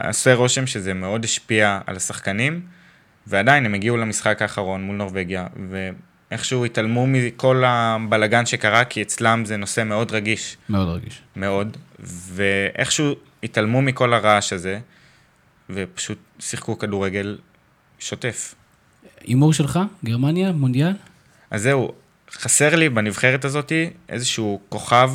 [0.06, 2.60] עושה רושם שזה מאוד השפיע על השחקנים,
[3.26, 9.56] ועדיין הם הגיעו למשחק האחרון מול נורבגיה, ואיכשהו התעלמו מכל הבלגן שקרה, כי אצלם זה
[9.56, 11.22] נושא מאוד רגיש, מאוד רגיש.
[11.36, 14.78] מאוד, ואיכשהו התעלמו מכל הרעש הזה,
[15.70, 17.38] ופשוט שיחקו כדורגל
[17.98, 18.54] שוטף.
[19.20, 20.92] הימור שלך, גרמניה, מונדיאל?
[21.50, 21.92] אז זהו,
[22.34, 23.72] חסר לי בנבחרת הזאת
[24.08, 25.10] איזשהו כוכב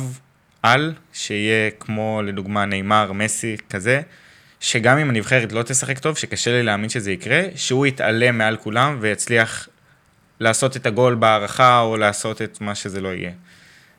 [0.62, 4.00] על, שיהיה כמו לדוגמה נאמר, מסי, כזה,
[4.60, 8.96] שגם אם הנבחרת לא תשחק טוב, שקשה לי להאמין שזה יקרה, שהוא יתעלה מעל כולם
[9.00, 9.68] ויצליח
[10.40, 13.30] לעשות את הגול בהערכה או לעשות את מה שזה לא יהיה.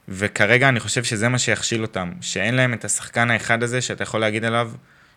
[0.08, 4.20] וכרגע אני חושב שזה מה שיכשיל אותם, שאין להם את השחקן האחד הזה שאתה יכול
[4.20, 4.72] להגיד עליו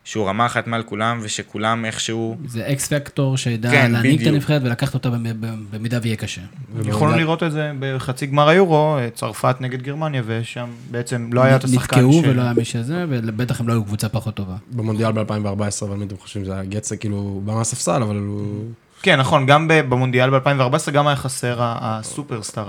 [0.05, 2.37] שהוא רמה אחת מעל כולם ושכולם איכשהו...
[2.47, 4.27] זה אקס פקטור שידע כן, להנהיג את.
[4.27, 6.41] הנבחרת ולקחת אותה במ- במ- במידה ויהיה קשה.
[6.87, 11.65] יכולנו לראות את זה בחצי גמר היורו, צרפת נגד גרמניה, ושם בעצם לא היה את
[11.65, 14.57] השחקן נתקעו ולא היה מי שזה, ובטח הם לא היו קבוצה פחות טובה.
[14.73, 15.49] במונדיאל ב-2014,
[15.85, 18.65] אבל מי אתם חושבים שזה היה גצה, כאילו, בא מהספסל, אבל הוא...
[19.05, 22.65] כן, נכון, גם במונדיאל ב-2014 גם היה חסר הסופרסטאר.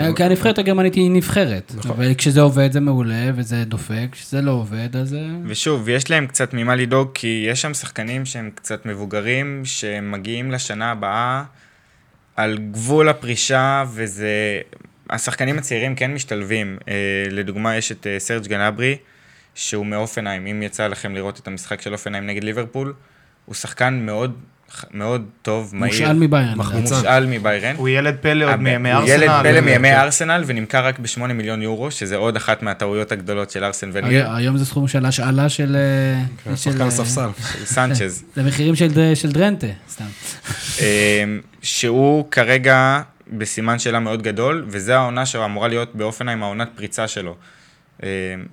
[0.00, 1.90] אה, כי הנבחרת הגרמנית היא נבחרת, נכון.
[1.90, 5.14] אבל כשזה עובד זה מעולה וזה דופק, כשזה לא עובד אז...
[5.14, 10.50] אה, ושוב, יש להם קצת ממה לדאוג, כי יש שם שחקנים שהם קצת מבוגרים, שמגיעים
[10.50, 11.42] לשנה הבאה
[12.36, 14.60] על גבול הפרישה, וזה...
[15.10, 16.78] השחקנים הצעירים כן משתלבים.
[16.88, 16.94] אה,
[17.30, 18.96] לדוגמה, יש את סרג' גנברי,
[19.54, 20.46] שהוא מאופנהיים.
[20.46, 22.94] אם יצא לכם לראות את המשחק של אופנהיים נגד ליברפול,
[23.46, 24.36] הוא שחקן מאוד,
[24.90, 25.92] מאוד טוב, מהיר.
[25.92, 26.58] מושאל מביירן.
[26.58, 26.64] הוא.
[26.80, 27.76] מושאל מביירן.
[27.76, 29.22] הוא ילד פלא עוד מימי הוא ארסנל.
[29.22, 33.64] ילד פלא מימי ארסנל, ונמכר רק ב-8 מיליון יורו, שזה עוד אחת מהטעויות הגדולות של
[33.64, 34.34] ארסן ונגר.
[34.34, 35.76] היום- זה סכום של השאלה של...
[35.76, 37.28] אה, כן, של, שחקן אה, ספסל.
[37.74, 38.24] סנצ'ז.
[38.36, 38.76] זה מחירים
[39.14, 40.04] של דרנטה, סתם.
[40.80, 43.00] אמ, שהוא כרגע
[43.32, 47.36] בסימן שאלה מאוד גדול, וזו העונה שאמורה להיות באופנהיים העונת פריצה שלו.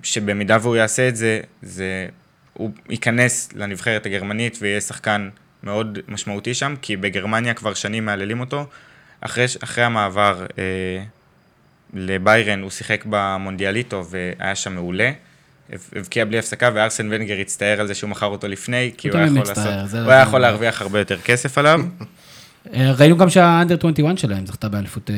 [0.02, 2.06] שבמידה והוא יעשה את זה, זה,
[2.52, 5.28] הוא ייכנס לנבחרת הגרמנית ויהיה שחקן
[5.62, 8.66] מאוד משמעותי שם, כי בגרמניה כבר שנים מהללים אותו.
[9.20, 11.02] אחרי, אחרי המעבר אה,
[11.94, 15.10] לביירן, הוא שיחק במונדיאליטו והיה שם מעולה.
[15.72, 19.16] הב- הבקיע בלי הפסקה, וארסן ונגר הצטער על זה שהוא מכר אותו לפני, כי הוא
[19.18, 21.80] היה יכול מצטער, לעשות, זה הוא היה לא- יכול להרוויח הרבה יותר כסף עליו.
[22.74, 25.10] אה, ראינו גם שהאנדר 21 שלהם זכתה באליפות...
[25.10, 25.16] אה,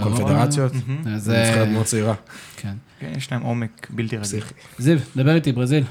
[0.00, 0.72] בקונפדרציות.
[1.06, 2.14] נבחרת אה, מאוד צעירה.
[2.56, 2.72] כן.
[3.00, 4.42] כן, יש להם עומק בלתי רגיל.
[4.78, 5.84] זיו, דבר איתי, ברזיל.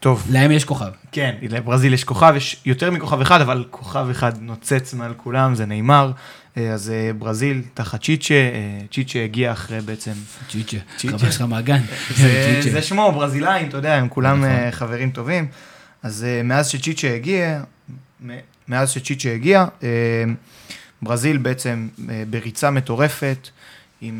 [0.00, 0.90] טוב, להם יש כוכב.
[1.12, 5.66] כן, לברזיל יש כוכב, יש יותר מכוכב אחד, אבל כוכב אחד נוצץ מעל כולם, זה
[5.66, 6.12] נאמר.
[6.56, 10.12] אה, אז אה, ברזיל תחת צ'יצ'ה, אה, צ'יצ'ה הגיע אחרי בעצם...
[10.48, 10.76] צ'יצ'ה.
[10.96, 11.18] צ'יצ'ה.
[11.18, 11.80] חבר שלך מהגן.
[12.72, 14.70] זה, שמו, ברזילאים, אתה יודע, הם כולם נכון.
[14.70, 15.46] חברים טובים.
[16.02, 17.62] אז מאז שצ'יצ'ה הגיע,
[18.68, 19.64] מאז שצ'יצ'ה הגיע,
[21.02, 21.88] ברזיל בעצם
[22.30, 23.48] בריצה מטורפת,
[24.00, 24.18] עם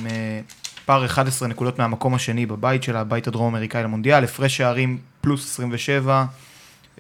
[0.84, 6.24] פער 11 נקודות מהמקום השני בבית שלה, הבית הדרום-אמריקאי למונדיאל, הפרש שערים פלוס 27,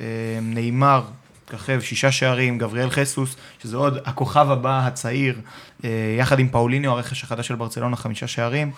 [0.00, 0.04] אה,
[0.42, 1.02] נאמר,
[1.46, 5.40] ככב שישה שערים, גבריאל חסוס, שזה עוד הכוכב הבא הצעיר,
[5.84, 8.70] אה, יחד עם פאוליניו, הרכש החדש של ברצלונה, חמישה שערים.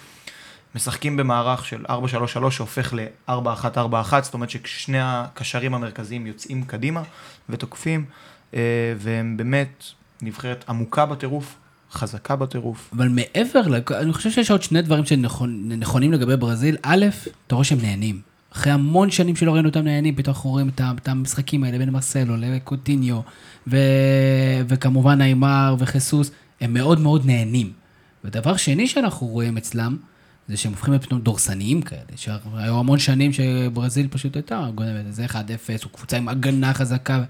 [0.74, 7.03] משחקים במערך של 4-3-3 שהופך ל-4-1-4-1, זאת אומרת ששני הקשרים המרכזיים יוצאים קדימה
[7.49, 8.05] ותוקפים,
[8.55, 8.61] אה,
[8.99, 9.84] והם באמת
[10.22, 11.55] נבחרת עמוקה בטירוף,
[11.92, 12.90] חזקה בטירוף.
[12.96, 13.61] אבל מעבר,
[14.01, 16.76] אני חושב שיש עוד שני דברים שנכונים לגבי ברזיל.
[16.82, 17.07] א',
[17.46, 18.28] אתה רואה שהם נהנים.
[18.53, 22.36] אחרי המון שנים שלא ראינו אותם נהנים, פתאום אנחנו רואים את המשחקים האלה בין מרסלו
[22.36, 23.20] לקוטיניו,
[23.66, 23.76] ו...
[24.68, 26.30] וכמובן נעימר וחיסוס,
[26.61, 27.72] הם מאוד מאוד נהנים.
[28.24, 29.96] ודבר שני שאנחנו רואים אצלם,
[30.49, 35.26] זה שהם הופכים להיות פתאום דורסניים כאלה, שהיו המון שנים שברזיל פשוט הייתה גונבת איזה
[35.26, 35.34] 1-0,
[35.84, 37.22] או קבוצה עם הגנה חזקה,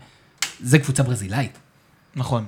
[0.61, 1.59] זה קבוצה ברזילאית.
[2.17, 2.45] נכון.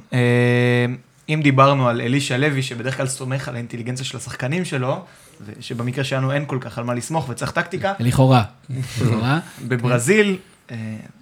[1.34, 5.04] אם דיברנו על אלישע לוי, שבדרך כלל סומך על האינטליגנציה של השחקנים שלו,
[5.46, 8.42] ושבמקרה שלנו אין כל כך על מה לסמוך וצריך טקטיקה, לכאורה.
[8.70, 9.38] לכאורה.
[9.68, 10.36] בברזיל,
[10.70, 10.76] אה,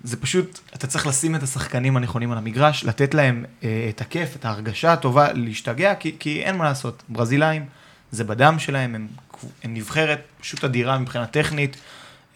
[0.05, 4.37] זה פשוט, אתה צריך לשים את השחקנים הנכונים על המגרש, לתת להם אה, את הכיף,
[4.37, 7.03] את ההרגשה הטובה, להשתגע, כי, כי אין מה לעשות.
[7.09, 7.65] ברזילאים,
[8.11, 9.07] זה בדם שלהם, הם,
[9.65, 11.77] הם נבחרת פשוט אדירה מבחינה טכנית.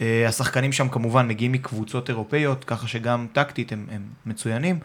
[0.01, 4.79] אה, השחקנים שם כמובן מגיעים מקבוצות אירופאיות, ככה שגם טקטית הם, הם מצוינים.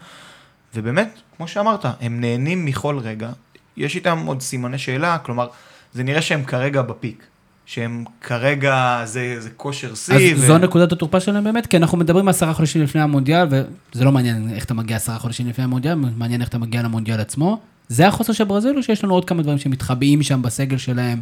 [0.74, 3.30] ובאמת, כמו שאמרת, הם נהנים מכל רגע.
[3.76, 5.48] יש איתם עוד סימני שאלה, כלומר,
[5.94, 7.26] זה נראה שהם כרגע בפיק.
[7.68, 10.34] שהם כרגע, זה, זה כושר שיא.
[10.34, 14.12] אז זו נקודת התורפה שלהם באמת, כי אנחנו מדברים עשרה חודשים לפני המונדיאל, וזה לא
[14.12, 17.60] מעניין איך אתה מגיע עשרה חודשים לפני המונדיאל, מעניין איך אתה מגיע למונדיאל עצמו.
[17.88, 21.20] זה החוסר של ברזיל, או שיש לנו עוד כמה דברים שמתחבאים שם בסגל שלהם?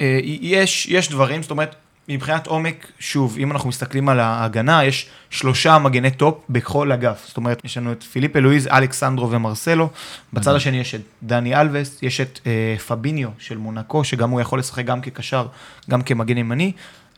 [0.00, 1.74] אה, יש, יש דברים, זאת אומרת,
[2.08, 7.24] מבחינת עומק, שוב, אם אנחנו מסתכלים על ההגנה, יש שלושה מגני טופ בכל אגף.
[7.28, 9.88] זאת אומרת, יש לנו את פיליפה לואיז, אלכס סנדרו ומרסלו.
[10.32, 14.58] בצד השני יש את דני אלווס, יש את אה, פביניו של מונקו, שגם הוא יכול
[14.58, 15.46] לשחק גם כקשר,
[15.90, 16.72] גם כמגן ימני.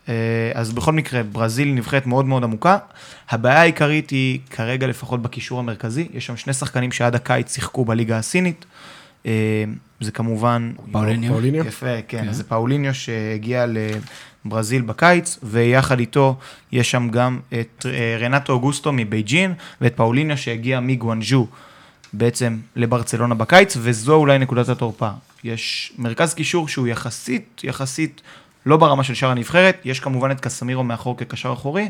[0.08, 0.14] אה,
[0.54, 2.78] אז בכל מקרה, ברזיל נבחרת מאוד מאוד עמוקה.
[3.30, 6.08] הבעיה העיקרית היא כרגע לפחות בקישור המרכזי.
[6.12, 8.64] יש שם שני שחקנים שעד הקיץ שיחקו בליגה הסינית.
[9.28, 9.64] אה,
[10.00, 10.72] זה כמובן...
[10.92, 11.32] פאוליניו.
[11.32, 11.66] פאוליניו?
[11.66, 12.24] יפה, כן.
[12.24, 12.32] כן.
[12.32, 13.66] זה פאוליניו שהגיע
[14.44, 16.36] לברזיל בקיץ, ויחד איתו
[16.72, 21.46] יש שם גם את אה, רנטו אוגוסטו מבייג'ין, ואת פאוליניו שהגיע מגואנג'ו
[22.12, 25.10] בעצם לברצלונה בקיץ, וזו אולי נקודת התורפה.
[25.44, 28.22] יש מרכז קישור שהוא יחסית, יחסית
[28.66, 31.88] לא ברמה של שאר הנבחרת, יש כמובן את קסמירו מאחור כקשר אחורי,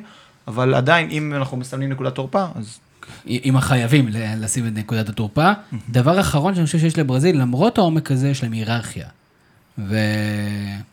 [0.49, 2.79] אבל עדיין, אם אנחנו מסמנים נקודת תורפה, אז
[3.27, 5.53] אם החייבים לשים את נקודת התורפה.
[5.91, 9.07] דבר אחרון שאני חושב שיש לברזיל, למרות העומק הזה, יש להם היררכיה.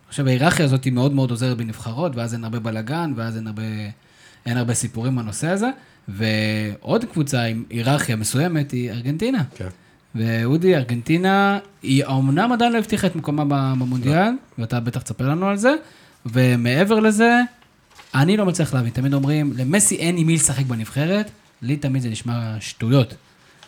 [0.09, 3.63] חושב ההיררכיה הזאת היא מאוד מאוד עוזרת בנבחרות, ואז אין הרבה בלאגן, ואז אין הרבה,
[4.45, 5.69] אין הרבה סיפורים בנושא הזה.
[6.07, 9.43] ועוד קבוצה עם היררכיה מסוימת היא ארגנטינה.
[9.55, 9.67] כן.
[10.15, 13.43] ואודי, ארגנטינה, היא אמנם עדיין לא הבטיחה את מקומה
[13.75, 15.75] במונדיאל, ואתה בטח תספר לנו על זה,
[16.25, 17.41] ומעבר לזה,
[18.15, 21.31] אני לא מצליח להבין, תמיד אומרים, למסי אין עם מי לשחק בנבחרת,
[21.65, 23.15] לי תמיד זה נשמע שטויות.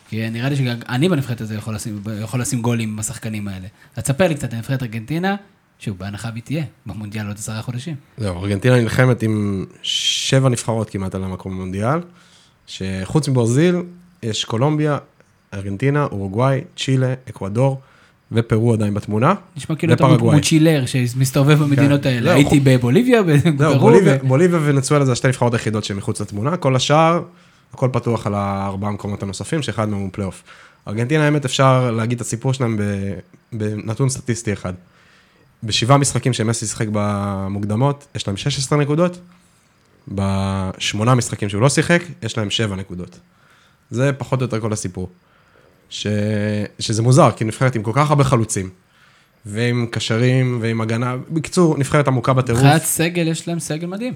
[0.09, 3.67] כי נראה לי שאני בנבחרת הזה יכול לשים, יכול לשים גולים עם השחקנים האלה.
[3.95, 5.35] אז תספר לי קצת על נבחרת ארגנטינה,
[5.79, 7.95] שוב, בהנחה והיא תהיה, במונדיאל עוד עשרה חודשים.
[8.17, 11.99] זהו, ארגנטינה נלחמת עם שבע נבחרות כמעט על המקום במונדיאל,
[12.67, 13.75] שחוץ מברזיל,
[14.23, 14.97] יש קולומביה,
[15.53, 17.81] ארגנטינה, אורוגוואי, צ'ילה, אקוודור
[18.31, 19.33] ופרו עדיין בתמונה.
[19.57, 20.07] נשמע כאילו אתה.
[20.07, 22.09] מוצ'ילר שמסתובב במדינות כן.
[22.09, 22.21] האלה.
[22.21, 26.57] זהו, הייתי בבוליביה, בפרו, בוליביה, ו- בוליביה ונצואלה זה השתי נבחרות היחידות שהן מחוץ לתמונה,
[26.57, 27.21] כל השאר,
[27.73, 30.43] הכל פתוח על הארבעה המקומות הנוספים, שאחד מהם הוא פלייאוף.
[30.87, 32.79] ארגנטינה, האמת, אפשר להגיד את הסיפור שלהם
[33.53, 34.73] בנתון סטטיסטי אחד.
[35.63, 39.19] בשבעה משחקים שמסי שיחק במוקדמות, יש להם 16 נקודות,
[40.07, 43.19] בשמונה משחקים שהוא לא שיחק, יש להם 7 נקודות.
[43.91, 45.09] זה פחות או יותר כל הסיפור.
[45.89, 46.07] ש...
[46.79, 48.69] שזה מוזר, כי נבחרת עם כל כך הרבה חלוצים,
[49.45, 52.61] ועם קשרים, ועם הגנה, בקיצור, נבחרת עמוקה בטירוף.
[52.61, 54.13] מבחינת סגל, יש להם סגל מדהים.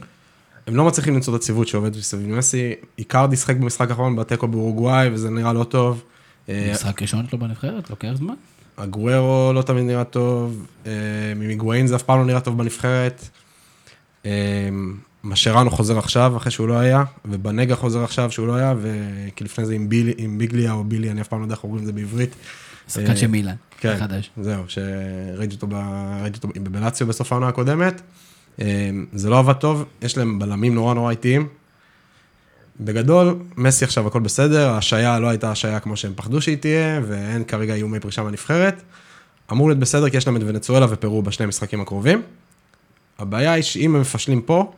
[0.71, 2.73] הם לא מצליחים למצוא את הציוות שעובד מסביב מסי.
[2.97, 6.03] איקרדי שיחק במשחק האחרון בתיקו באורוגוואי, וזה נראה לא טוב.
[6.49, 8.33] אה, משחק ראשון שלו בנבחרת, לוקח זמן.
[8.77, 10.91] הגוארו לא תמיד נראה טוב, אה,
[11.35, 13.27] ממיגואין זה אף פעם לא נראה טוב בנבחרת.
[14.25, 14.31] אה,
[15.23, 19.65] משרנו חוזר עכשיו, אחרי שהוא לא היה, ובנגה חוזר עכשיו שהוא לא היה, וכי לפני
[19.65, 21.85] זה עם, בילי, עם ביגליה או בילי, אני אף פעם לא יודע איך אומרים את
[21.85, 22.35] זה בעברית.
[22.87, 24.29] שחקן של מילאן, כן, חדש.
[24.41, 25.75] זהו, שראיתי אותו, ב...
[26.35, 28.01] אותו בבלציו בסוף העונה הקודמת.
[28.61, 31.47] אה, זה לא עבד טוב, יש להם בלמים נורא נורא איטיים.
[32.79, 37.43] בגדול, מסי עכשיו הכל בסדר, ההשעיה לא הייתה השעיה כמו שהם פחדו שהיא תהיה, ואין
[37.43, 38.81] כרגע איומי פרישה מהנבחרת.
[39.51, 42.21] אמור להיות בסדר כי יש להם את ונצואלה ופרו בשני המשחקים הקרובים.
[43.19, 44.73] הבעיה היא שאם הם מפשלים פה,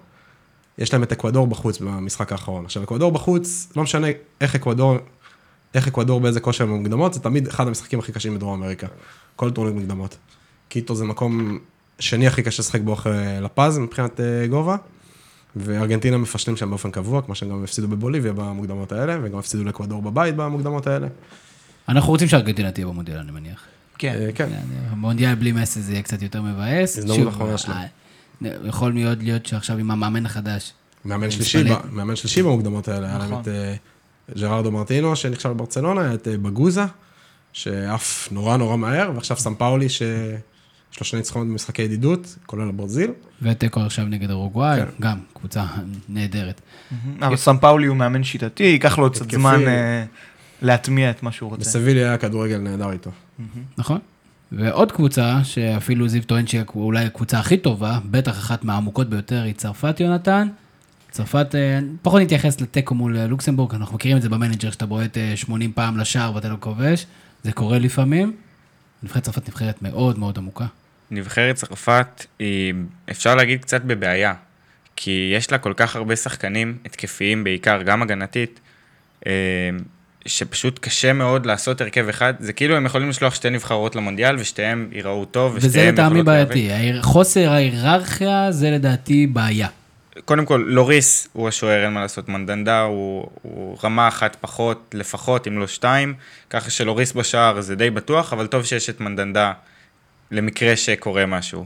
[0.78, 2.66] יש להם את אקוודור בחוץ במשחק האחרון.
[2.66, 4.08] עכשיו, אקוודור בחוץ, לא משנה
[4.42, 4.98] איך אקוודור
[5.74, 8.88] איך אקוודור באיזה כושר במוקדמות, זה תמיד אחד המשחקים הכי קשים בדרום אמריקה.
[9.36, 10.18] כל טורניר מוקדמות.
[10.70, 11.60] קיטו זה מקום
[12.00, 14.76] שני הכי קשה לשחק בו אחרי לפז מבחינת אה, גובה,
[15.56, 20.02] וארגנטינה מפשלים שם באופן קבוע, כמו שהם גם הפסידו בבוליביה במוקדמות האלה, וגם הפסידו לאקוודור
[20.02, 21.08] בבית במוקדמות האלה.
[21.90, 23.62] אנחנו רוצים שארגנטינה תהיה במונדיאל, אני מניח.
[23.98, 24.16] כן.
[24.20, 24.50] אה, כן.
[24.90, 26.98] המונדיאל בלי מסי זה יהיה קצת יותר מבאס.
[26.98, 27.74] הזדמנות אחרונה שלו.
[27.74, 30.74] אה, יכול מאוד להיות שעכשיו עם המאמן החדש.
[31.06, 33.42] מאמן שלישי, מאמן שלישי במוקדמות האלה, היה להם נכון.
[33.42, 33.76] את אה,
[34.40, 36.84] ג'רארדו מרטינו שנכשל בברצלונה, את אה, בגוזה,
[37.54, 39.54] שעף נורא נורא מהר, ועכשיו סם
[41.02, 43.12] שני ניצחונות במשחקי ידידות, כולל ברזיל.
[43.42, 44.86] ותיקו עכשיו נגד אורוגוואי, כן.
[45.02, 45.66] גם קבוצה
[46.10, 46.62] נהדרת.
[47.22, 49.32] אבל סמפאולי הוא מאמן שיטתי, ייקח לו עוד קצת.
[49.32, 50.06] זמן אה,
[50.62, 51.62] להטמיע את מה שהוא רוצה.
[51.62, 53.12] בסביליה היה כדורגל נהדר איתו.
[53.78, 54.00] נכון?
[54.52, 59.54] ועוד קבוצה, שאפילו זיו טוען שהיא אולי הקבוצה הכי טובה, בטח אחת מהעמוקות ביותר, היא
[59.54, 60.48] צרפת, יונתן.
[61.12, 65.18] צרפת, אה, פחות נתייחס לתיקו מול אה, לוקסמבורג, אנחנו מכירים את זה במנג'ר, שאתה בועט
[65.18, 67.06] אה, 80 פעם לשער ואתה לא כובש,
[67.44, 68.34] זה קורה לפעמים.
[69.04, 70.66] נבחרת צרפת נבחרת מאוד מאוד עמוקה.
[71.12, 72.74] נבחרת צרפת היא,
[73.12, 74.34] אפשר להגיד, קצת בבעיה.
[74.96, 78.60] כי יש לה כל כך הרבה שחקנים התקפיים בעיקר, גם הגנתית,
[79.28, 79.32] אה,
[80.26, 82.34] שפשוט קשה מאוד לעשות הרכב אחד.
[82.40, 86.24] זה כאילו הם יכולים לשלוח שתי נבחרות למונדיאל ושתיהם ייראו טוב וזה לטעמי.
[86.24, 86.70] בעייתי.
[87.02, 89.68] חוסר ההיררכיה זה לדעתי בעיה.
[90.26, 92.30] קודם כל, לוריס הוא השוער, אין מה לעשות.
[92.30, 96.14] מנדנדה הוא, הוא רמה אחת פחות, לפחות, אם לא שתיים.
[96.50, 99.54] ככה שלוריס בשער זה די בטוח, אבל טוב שיש את מנדנדה
[100.34, 101.66] למקרה שקורה משהו.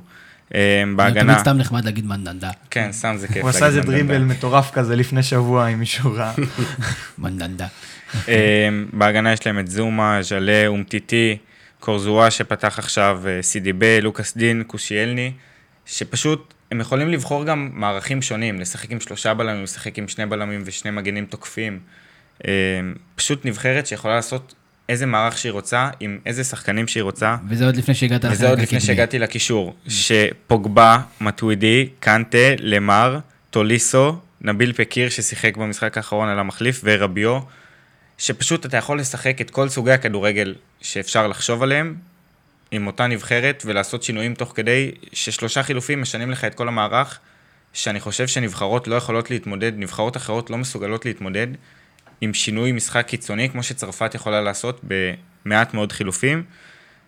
[0.55, 2.49] אה, זה תמיד בהגנה, סתם נחמד להגיד מנדנדה.
[2.69, 3.37] כן, סתם זה כיף.
[3.37, 3.81] הוא עשה איזה.
[3.81, 6.31] דריבל מטורף כזה לפני שבוע עם מישהו רע.
[7.17, 7.67] מנדנדה.
[8.27, 11.37] אה, בהגנה יש להם את זומה, ז'לה, אומטיטי,
[11.79, 15.31] קורזואה שפתח עכשיו, אה, סידיבה, לוקאס דין, קושיאלני,
[15.85, 20.61] שפשוט הם יכולים לבחור גם מערכים שונים, לשחק עם שלושה בלמים, לשחק עם שני בלמים
[20.65, 21.79] ושני מגנים תוקפים.
[22.47, 22.51] אה,
[23.15, 24.53] פשוט נבחרת שיכולה לעשות
[24.89, 27.35] איזה מערך שהיא רוצה, עם איזה שחקנים שהיא רוצה.
[27.49, 28.81] וזה עוד לפני שהגעת לחלק וזה עוד לפני הקדמי.
[28.81, 33.19] שהגעתי לקישור, שפוגבה, מטווידי, קנטה, למר,
[33.49, 37.39] טוליסו, נביל פקיר ששיחק במשחק האחרון על המחליף, ורביו,
[38.17, 41.95] שפשוט אתה יכול לשחק את כל סוגי הכדורגל שאפשר לחשוב עליהם,
[42.71, 47.19] עם אותה נבחרת, ולעשות שינויים תוך כדי ששלושה חילופים משנים לך את כל המערך,
[47.73, 51.47] שאני חושב שנבחרות לא יכולות להתמודד, נבחרות אחרות לא מסוגלות להתמודד
[52.21, 56.43] עם שינוי משחק קיצוני, כמו שצרפת יכולה לעשות במעט מאוד חילופים.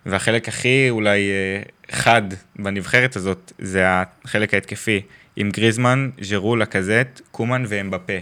[0.06, 1.62] והחלק הכי אולי אה,
[1.96, 2.22] חד
[2.56, 5.00] בנבחרת הזאת, זה החלק ההתקפי,
[5.36, 8.12] עם גריזמן, ז'רו, לקזט, קומן ואמבפה.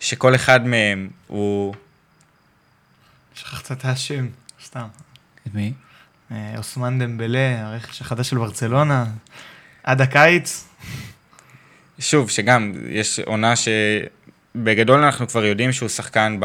[0.00, 1.74] שכל אחד מהם הוא...
[3.34, 4.28] שכחת את השם,
[4.64, 4.86] סתם.
[5.46, 5.72] את מי?
[6.32, 9.06] אה, אוסמן דמבלה, הרכש החדש של ברצלונה,
[9.82, 10.68] עד הקיץ.
[11.98, 13.54] שוב, שגם, יש עונה
[14.56, 16.36] שבגדול אנחנו כבר יודעים שהוא שחקן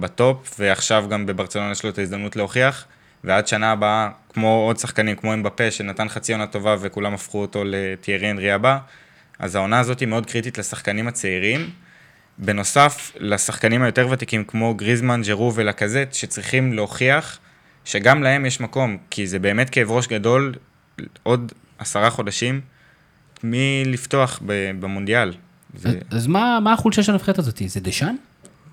[0.00, 2.84] בטופ, ועכשיו גם בברצלונה יש לו את ההזדמנות להוכיח,
[3.24, 7.62] ועד שנה הבאה, כמו עוד שחקנים, כמו אמבפה, שנתן חצי עונה טובה וכולם הפכו אותו
[7.66, 8.78] לטיירי אנרי הבא,
[9.38, 11.70] אז העונה הזאת היא מאוד קריטית לשחקנים הצעירים.
[12.38, 17.38] בנוסף, לשחקנים היותר ותיקים כמו גריזמן, ג'רו ולקזט, שצריכים להוכיח
[17.84, 20.54] שגם להם יש מקום, כי זה באמת כאב ראש גדול,
[21.22, 22.60] עוד עשרה חודשים,
[23.44, 24.40] מלפתוח
[24.80, 25.32] במונדיאל.
[25.74, 25.88] זה...
[25.88, 27.62] אז- אז מה מה החולשה של הנבחרת הזאת?
[27.66, 28.16] זה דשאן?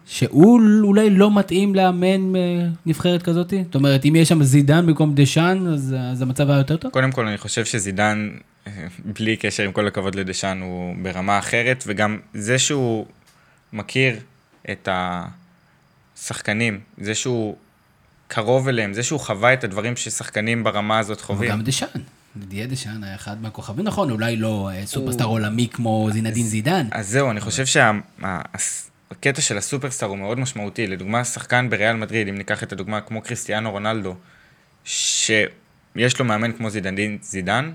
[0.06, 2.42] שהוא אולי לא מתאים לאמן אה,
[2.86, 3.54] נבחרת כזאת?
[3.66, 6.92] זאת אומרת, אם יש שם זידן במקום דשאן, אז אז המצב היה יותר טוב?
[6.92, 8.30] קודם כל, אני חושב שזידן,
[8.68, 8.72] אה,
[9.20, 13.06] בלי קשר, עם כל הכבוד לדשאן, הוא ברמה אחרת, וגם זה שהוא
[13.74, 14.16] מכיר
[14.72, 14.90] את
[16.16, 17.56] השחקנים, זה שהוא
[18.28, 21.50] קרוב אליהם, זה שהוא חווה את הדברים ששחקנים ברמה הזאת אבל חווים.
[21.52, 21.88] גם דשאן.
[22.38, 26.88] דיה דשאן היה אחד מהכוכבים, נכון, אולי לא אה, סופרסטאר עולמי כמו זינדין זידן.
[26.92, 30.88] אז זהו, אני חושב שהקטע של הסופרסטאר הוא מאוד משמעותי.
[30.88, 34.16] לדוגמה, שחקן בריאל מדריד, אם ניקח את הדוגמה כמו קריסטיאנו רונלדו,
[34.86, 37.72] שיש לו מאמן כמו זידן, זידן,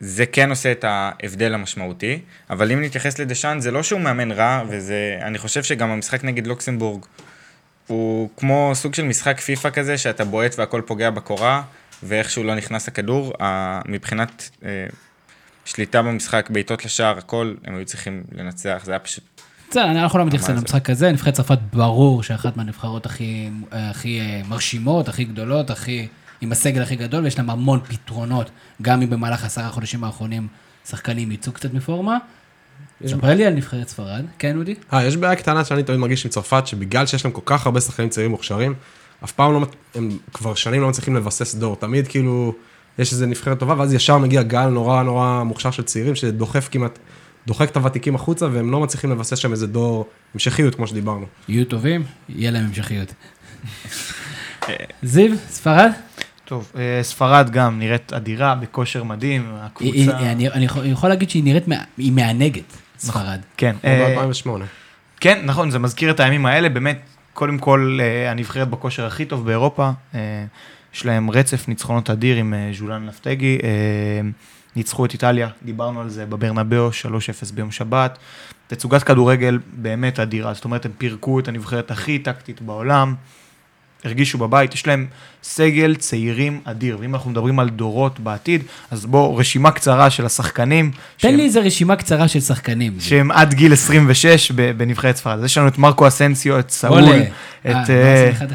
[0.00, 4.62] זה כן עושה את ההבדל המשמעותי, אבל אם נתייחס לדשאן, זה לא שהוא מאמן רע,
[4.68, 7.04] וזה, אני חושב שגם המשחק נגד לוקסמבורג,
[7.86, 11.62] הוא כמו סוג של משחק פיפא כזה, שאתה בועט והכל פוגע בקורה,
[12.02, 13.32] ואיכשהו לא נכנס הכדור,
[13.88, 14.86] מבחינת אה,
[15.64, 19.24] שליטה במשחק, בעיטות לשער, הכל, הם היו צריכים לנצח, זה היה פשוט...
[19.70, 20.56] בסדר, אנחנו לא מתייחסים?
[20.56, 26.08] למשחק הזה, נבחרת צרפת ברור שאחת מהנבחרות הכי, הכי אה, מרשימות, הכי גדולות, הכי,
[26.40, 28.50] עם הסגל הכי גדול, ויש להם המון פתרונות,
[28.82, 30.48] גם אם במהלך עשרה החודשים האחרונים
[30.88, 32.18] שחקנים יצאו קצת מפורמה.
[33.06, 34.74] ספר לי על נבחרת ספרד, כן אודי?
[34.92, 37.80] אה, יש בעיה קטנה שאני תמיד מרגיש עם צרפת, שבגלל שיש להם כל כך הרבה
[37.80, 38.74] שחקנים צעירים מוכשרים,
[39.24, 41.76] אף פעם לא, מת- הם כבר שנים לא מצליחים לבסס דור.
[41.76, 42.54] תמיד כאילו,
[42.98, 46.98] יש איזה נבחרת טובה, ואז ישר מגיע גל נורא נורא מוכשר של צעירים, שדוחף כמעט,
[47.46, 51.26] דוחק את הוותיקים החוצה, והם לא מצליחים לבסס שם איזה דור המשכיות, כמו שדיברנו.
[51.48, 53.12] יהיו טובים, יהיה להם המשכיות.
[55.02, 55.90] זיו, ספרד?
[56.44, 59.96] טוב, אה, ספרד גם נראית אדירה, בכושר מדהים, הקבוצה...
[60.18, 61.64] אני אני יכול- להגיד שהיא נראית,
[61.96, 62.62] היא מענגת,
[62.98, 63.40] ספרד.
[63.56, 64.48] כן, אה, ב-2008.
[65.20, 67.00] כן, נכון, זה מזכיר את הימים האלה, באמת,
[67.34, 70.44] קודם כל, אה, הנבחרת בכושר הכי טוב באירופה, אה,
[70.94, 74.20] יש להם רצף ניצחונות אדיר עם אה, ז'ולן לפטגי, אה,
[74.76, 78.18] ניצחו את איטליה, דיברנו על זה בברנבאו, 3-0 ביום שבת,
[78.66, 83.14] תצוגת כדורגל באמת אדירה, זאת אומרת, הם פירקו את הנבחרת הכי טקטית בעולם,
[84.04, 85.06] הרגישו בבית, יש להם
[85.42, 90.90] סגל צעירים אדיר, ואם אנחנו מדברים על דורות בעתיד, אז בואו, רשימה קצרה של השחקנים.
[90.90, 92.92] תן שהם- לי איזה רשימה קצרה של שחקנים.
[93.00, 95.38] שהם עד גיל 26 ב- בנבחרת ספרד.
[95.38, 97.02] אז יש לנו את מרקו אסנסיו, את סאול.
[97.04, 97.66] את...
[97.66, 98.46] אה, אה, אחד?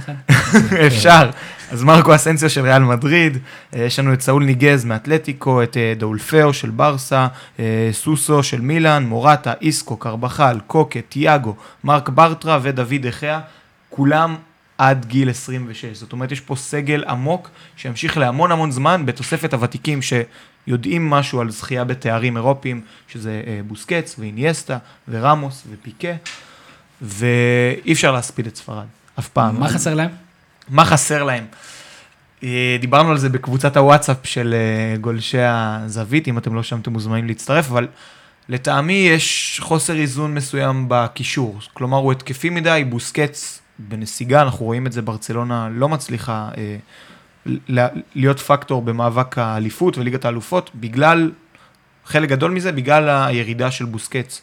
[0.88, 1.30] אפשר.
[1.72, 3.38] אז מרקו אסנסיו של ריאל מדריד,
[3.76, 7.28] אה, יש לנו את סאול ניגז מאתלטיקו, את אה, דאולפאו של ברסה,
[7.92, 13.40] סוסו של מילאן, מורטה, איסקו, קרבחל, קוקה, תיאגו, מרק ברטרה ודוד דחיה,
[13.90, 14.36] כולם
[14.80, 15.86] עד גיל 26.
[15.86, 21.52] זאת אומרת, יש פה סגל עמוק שימשיך להמון המון זמן בתוספת הוותיקים שיודעים משהו על
[21.52, 24.78] זכייה בתארים אירופיים, שזה אה, בוסקץ ואיניאסטה
[25.08, 26.14] ורמוס ופיקה,
[27.02, 28.86] ואי אפשר להספיד את ספרד,
[29.20, 29.60] אף פעם.
[29.60, 30.10] מה חסר להם?
[30.70, 31.46] מה חסר להם?
[32.44, 36.94] אה, דיברנו על זה בקבוצת הוואטסאפ של אה, גולשי הזווית, אם אתם לא שם אתם
[36.94, 37.88] מוזמנים להצטרף, אבל
[38.50, 41.60] לטעמי יש חוסר איזון מסוים בקישור.
[41.74, 46.78] כלומר, הוא התקפי מדי, בוסקץ בנסיגה, אנחנו רואים את זה, ברצלונה לא מצליחה אה,
[48.16, 51.32] להיות פקטור במאבק האליפות וליגת האלופות, בגלל,
[52.06, 54.42] חלק גדול מזה, בגלל הירידה של בוסקץ.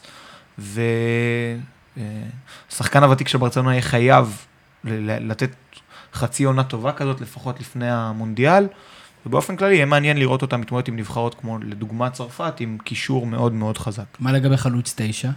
[2.67, 4.45] והשחקן הוותיק של ברצלונה יהיה חייב
[4.83, 5.51] לתת
[6.13, 8.67] חצי עונה טובה כזאת, לפחות לפני המונדיאל,
[9.25, 13.53] ובאופן כללי יהיה מעניין לראות אותם מתמודדת עם נבחרות כמו לדוגמה צרפת, עם קישור מאוד
[13.53, 14.05] מאוד חזק.
[14.19, 15.29] מה לגבי חלוץ תשע?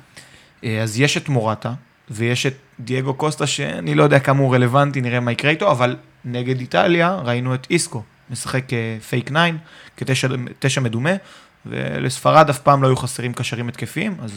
[0.65, 1.73] אה, אז יש את מורטה,
[2.11, 2.55] ויש את
[2.85, 7.15] דייגו קוסטה, שאני לא יודע כמה הוא רלוונטי, נראה מה יקרה איתו, אבל נגד איטליה
[7.25, 8.65] ראינו את איסקו, משחק
[9.09, 9.31] פייק
[9.97, 10.29] 9,
[10.61, 11.11] כתשע מדומה,
[11.67, 14.31] ולספרד אף פעם לא היו חסרים קשרים התקפיים, אז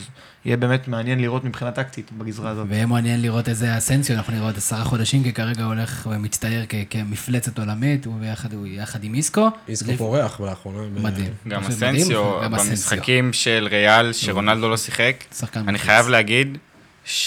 [0.46, 2.66] יהיה באמת מעניין לראות מבחינה טקטית בגזרה הזאת.
[2.70, 6.66] ויהיה מעניין לראות איזה אסנסיו, אנחנו נראה עוד עשרה חודשים, כי כרגע הוא הולך ומצטייר
[6.70, 9.50] כ- כמפלצת עולמית, הוא ביחד, הוא יחד עם איסקו.
[9.68, 10.78] איסקו זה פורח לאחרונה.
[11.02, 11.34] מדהים.
[11.48, 12.72] גם אסנסיו, גם אסנסיו.
[12.72, 15.16] במשחקים של ריאל, שרונלדו לא שיחק,
[15.56, 15.80] אני.
[15.80, 16.58] חייב להגיד
[17.06, 17.24] שלא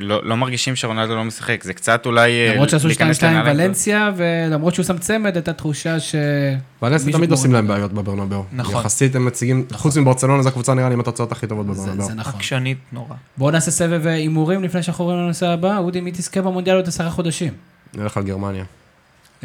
[0.00, 3.56] לא מרגישים שרונלדו לא משחק, זה קצת אולי אה, למרות שעשו להיכנס 2-2 עם לנעליים.
[3.56, 6.14] ולנסיה, ולמרות שהוא שם צמד, הייתה תחושה ש...
[6.82, 7.68] ולנסיה תמיד עושים להם.
[7.68, 8.44] בעיות בברנבאו.
[8.52, 8.80] נכון.
[8.80, 12.06] יחסית הם מציגים, חוץ מברצלונה זו הקבוצה נראה לי עם התוצאות הכי טובות זה, בברנבאו.
[12.06, 12.32] זה נכון.
[12.34, 13.14] עקשנית נורא.
[13.36, 15.78] בואו נעשה סבב אה, הימורים לפני שאנחנו עוברים לנושא הבא.
[15.78, 17.52] אודי, מי תזכה במונדיאל עוד עשרה חודשים?
[17.94, 18.64] נלך על גרמניה.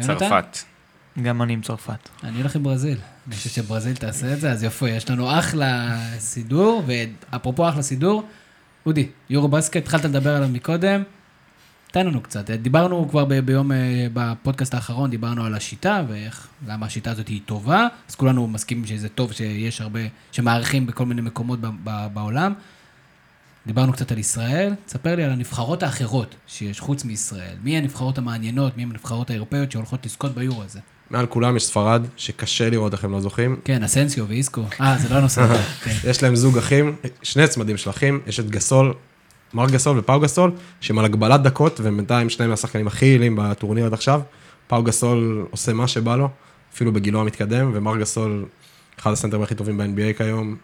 [0.00, 0.58] צרפת.
[1.22, 2.08] גם אני עם צרפת.
[2.24, 2.98] אני הולך עם ברזיל.
[3.26, 8.24] אני חושב שברזיל תעשה את זה, אז יופי, יש לנו אחלה סידור, ואפרופו אחלה סידור,
[8.86, 11.02] אודי, יורו בסקט, התחלת לדבר עליו מקודם,
[11.92, 12.50] תן לנו קצת.
[12.50, 17.40] דיברנו כבר ב- ביום, אה, בפודקאסט האחרון, דיברנו על השיטה, ואיך, למה השיטה הזאת היא
[17.46, 20.00] טובה, אז כולנו מסכימים שזה טוב שיש הרבה,
[20.32, 22.54] שמערכים בכל מיני מקומות ב- ב- בעולם.
[23.66, 27.56] דיברנו קצת על ישראל, תספר לי על הנבחרות האחרות שיש חוץ מישראל.
[27.62, 30.80] מי הנבחרות המעניינות, מי הנבחרות האירופאיות שהולכות לזכות ביורו הזה?
[31.10, 33.56] מעל כולם יש ספרד, שקשה לראות איך הם לא זוכים.
[33.64, 34.64] כן, אסנסיו ואיסקו.
[34.80, 35.46] אה, זה לא הנושא.
[36.10, 38.94] יש להם זוג אחים, שני צמדים של אחים, יש את גסול,
[39.54, 43.86] מרק גסול ופאו גסול, שהם על הגבלת דקות, והם בינתיים שניהם השחקנים הכי יעילים בטורניר
[43.86, 44.20] עד עכשיו.
[44.66, 46.28] פאו גסול עושה מה שבא לו,
[46.74, 48.44] אפילו בגילו המתקדם, ומרק גסול,
[49.00, 50.56] אחד הסנטרים הכי טובים ב-NBA כיום.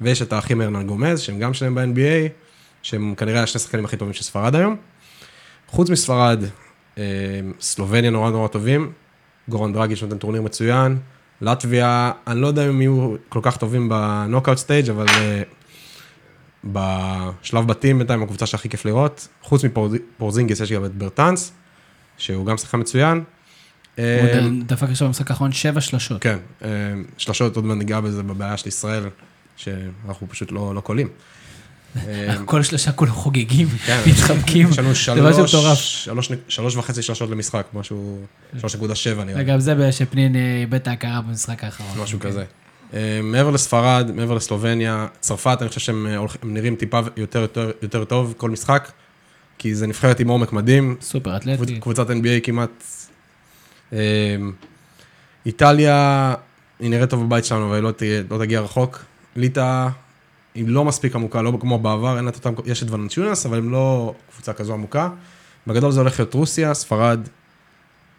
[0.00, 2.28] ויש את האחים ארנן גומז, שהם גם שניהם ב-NBA,
[2.82, 4.76] שהם כנראה השני השחקנים הכי טובים של ספרד היום.
[5.68, 6.44] חוץ מספרד,
[6.98, 7.02] אה,
[7.60, 8.92] סלובניה נורא נורא טובים,
[9.48, 10.98] גורן דרגיץ' נותן טורניר מצוין,
[11.40, 15.42] לטביה, אני לא יודע אם יהיו כל כך טובים ב knockout stage, אבל אה,
[16.64, 19.28] בשלב בתים בינתיים הקבוצה שהכי כיף לראות.
[19.42, 21.52] חוץ מפורזינגיס יש גם את ברטאנס,
[22.18, 23.24] שהוא גם שחקן מצוין.
[23.98, 26.22] אה, הוא דפק עכשיו במשחק האחרון שבע שלשות.
[26.22, 26.68] כן, אה,
[27.18, 29.04] שלשות עוד מעט ניגע בזה בבעיה של ישראל,
[29.56, 31.08] שאנחנו פשוט לא לא קולעים.
[31.96, 34.00] אה, כל שלושה כולם חוגגים, כן.
[34.10, 34.72] מתחבקים.
[34.72, 35.78] זה משהו מטורף.
[36.48, 38.18] שלוש, וחצי שלשות למשחק, משהו,
[38.56, 42.02] 3.7 נראה לי, וגם זה שפנין אה, איבד את ההכרה במשחק האחרון.
[42.02, 42.44] משהו כזה.
[42.94, 46.06] אה, מעבר לספרד, מעבר לסלובניה, צרפת, אני חושב שהם
[46.42, 47.00] נראים טיפה
[47.82, 48.90] יותר, טוב כל משחק,
[49.58, 51.80] כי זה נבחרת עם עומק מדהים, סופר אתלטי.
[51.80, 52.84] קבוצת NBA כמעט.
[55.46, 56.34] איטליה,
[56.80, 57.90] היא נראית טוב בבית שלנו, אבל היא לא,
[58.30, 59.04] לא תגיע רחוק.
[59.36, 59.88] ליטא,
[60.54, 63.58] היא לא מספיק עמוקה, לא כמו בעבר, אין לה את אותם, יש את ולנצ'יונס, אבל
[63.58, 65.08] הם לא קבוצה כזו עמוקה.
[65.66, 67.20] בגדול זה הולך להיות רוסיה, ספרד,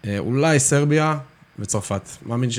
[0.06, 1.18] אה, אולי סרביה
[1.58, 2.08] וצרפת.
[2.26, 2.58] מאמין ש...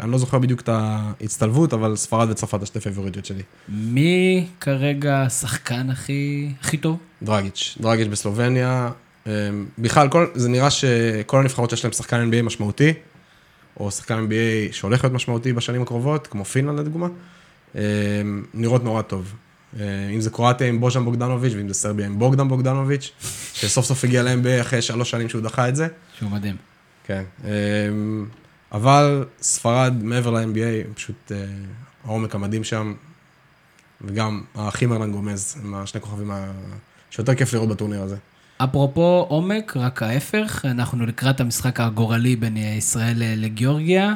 [0.00, 3.42] אני לא זוכר בדיוק את ההצטלבות, אבל ספרד וצרפת השתי פייבוריטיות שלי.
[3.68, 6.98] מי כרגע השחקן הכי הכי טוב?
[7.22, 8.90] דרגיץ', דרגיץ' בסלובניה,
[9.26, 9.30] אמ,
[9.78, 12.92] בכלל, כל, זה נראה שכל הנבחרות שיש להם שחקן NBA משמעותי,
[13.80, 17.08] או שחקן NBA שהולך להיות משמעותי בשנים הקרובות, כמו פינלנד לדוגמה,
[18.54, 19.34] נראות נורא טוב.
[19.76, 19.80] אמ,
[20.14, 23.10] אם זה קרואטיה עם בוז'ן בוגדנוביץ', ואם זה סרביה עם בוגדן בוגדנוביץ',
[23.54, 25.88] שסוף סוף הגיע ל-NBA אחרי שלוש שנים שהוא דחה את זה.
[26.18, 26.56] שהוא מדהים.
[27.04, 27.22] כן.
[27.44, 28.26] אמ,
[28.72, 31.44] אבל ספרד, מעבר ל-NBA, פשוט אה,
[32.04, 32.94] העומק המדהים שם,
[34.00, 36.52] וגם האחים ארלן גומז, הם השני כוכבים ה-
[37.10, 38.16] שיותר כיף לראות בטורניר הזה.
[38.64, 44.14] אפרופו עומק, רק ההפך, אנחנו לקראת המשחק הגורלי בין ישראל לגיאורגיה,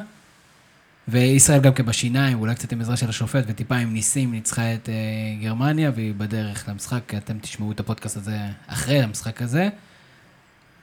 [1.10, 4.88] וישראל גם כן בשיניים, אולי קצת עם עזרה של השופט, וטיפה עם ניסים ניצחה את
[4.88, 4.94] אה,
[5.42, 9.68] גרמניה, והיא בדרך למשחק, אתם תשמעו את הפודקאסט הזה אחרי המשחק הזה.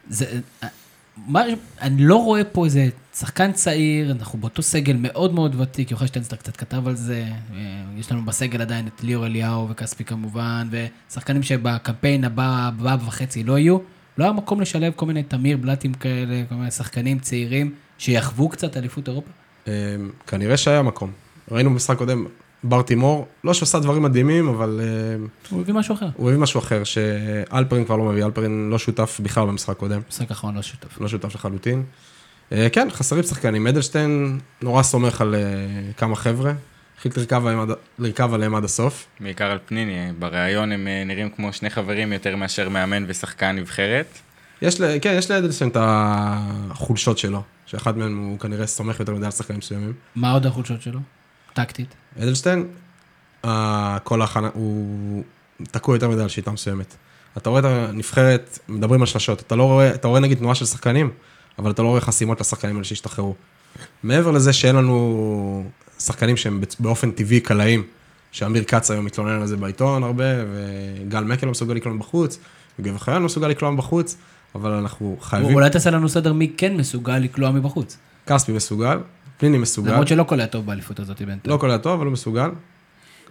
[0.10, 0.40] זה,
[1.28, 1.44] מה,
[1.82, 6.36] אני לא רואה פה איזה שחקן צעיר, אנחנו באותו סגל מאוד מאוד ותיק, יוחאי שטנסטר
[6.36, 11.44] קצת כתב על זה, אה, יש לנו בסגל עדיין את ליאור אליהו וכספי כמובן, ושחקנים
[11.44, 13.78] שבקמפיין הבא, הבא וחצי לא יהיו,
[14.18, 18.78] לא היה מקום לשלב כל מיני תמיר בלאטים כאלה, כל מיני שחקנים צעירים שיחוו קצת
[18.78, 19.47] אליפות אירופה.
[19.68, 19.72] אמ,
[20.28, 21.12] כנראה שהיה מקום.
[21.52, 22.26] ראינו במשחק קודם,
[22.64, 24.82] בר תימור, לא שעושה דברים מדהימים, אבל
[25.18, 26.08] אמ, הוא הביא משהו אחר.
[26.16, 30.32] הוא הביא משהו אחר, שאלפרין כבר לא מביא, אלפרין לא שותף בכלל במשחק קודם, משחק
[30.32, 31.02] אחרון לא שותף.
[31.02, 31.84] לא שותף לחלוטין.
[32.52, 33.68] אה, כן, חסרים שחקנים.
[33.68, 35.42] אדלשטיין נורא סומך על אה,
[35.98, 36.54] כמה חבר'ה,
[36.98, 39.06] החליט לרכב עליהם עד- לרכב עליהם עד הסוף.
[39.20, 44.06] בעיקר על פניני, בריאיון הם אה, נראים כמו שני חברים יותר מאשר מאמן ושחקן נבחרת.
[44.62, 49.26] יש, ל- כן, יש לאדלשטיין את החולשות שלו, שאחד מהם הוא כנראה סומך יותר מדי
[49.26, 49.94] על שחקנים מסוימים.
[50.16, 51.00] מה עוד החולשות שלו?
[51.54, 51.96] טקטית.
[52.20, 52.68] אדלשטיין,
[53.46, 55.24] אה, כל ההכנה, הוא
[55.72, 56.96] תקוע יותר מדי על שיטה מסוימת.
[57.38, 60.66] אתה רואה את הנבחרת, מדברים על שלשות, אתה לא רואה, אתה רואה נגיד תנועה של
[60.66, 61.10] שחקנים,
[61.60, 63.36] אבל אתה לא רואה חסימות לשחקנים האלה שהשתחררו.
[64.04, 65.64] מעבר לזה שאין לנו
[66.00, 67.84] שחקנים שהם באופן טבעי קלעים,
[68.32, 72.40] שאמיר כץ היום מתלונן על זה בעיתון הרבה, וגל מקל לא מסוגל לקלוע מבחוץ,
[72.80, 74.18] וגבר חיין לא מסוגל לקלוע מבחוץ,
[74.62, 77.98] אבל אנחנו חייבים, אולי תעשה לנו סדר מי כן מסוגל לקלוע מבחוץ.
[78.28, 79.00] כספי מסוגל,
[79.38, 79.92] פניני מסוגל.
[79.92, 81.54] למרות שלא קולע טוב באליפות הזאת בינתיים.
[81.54, 82.50] לא קולע טוב, אבל הוא מסוגל.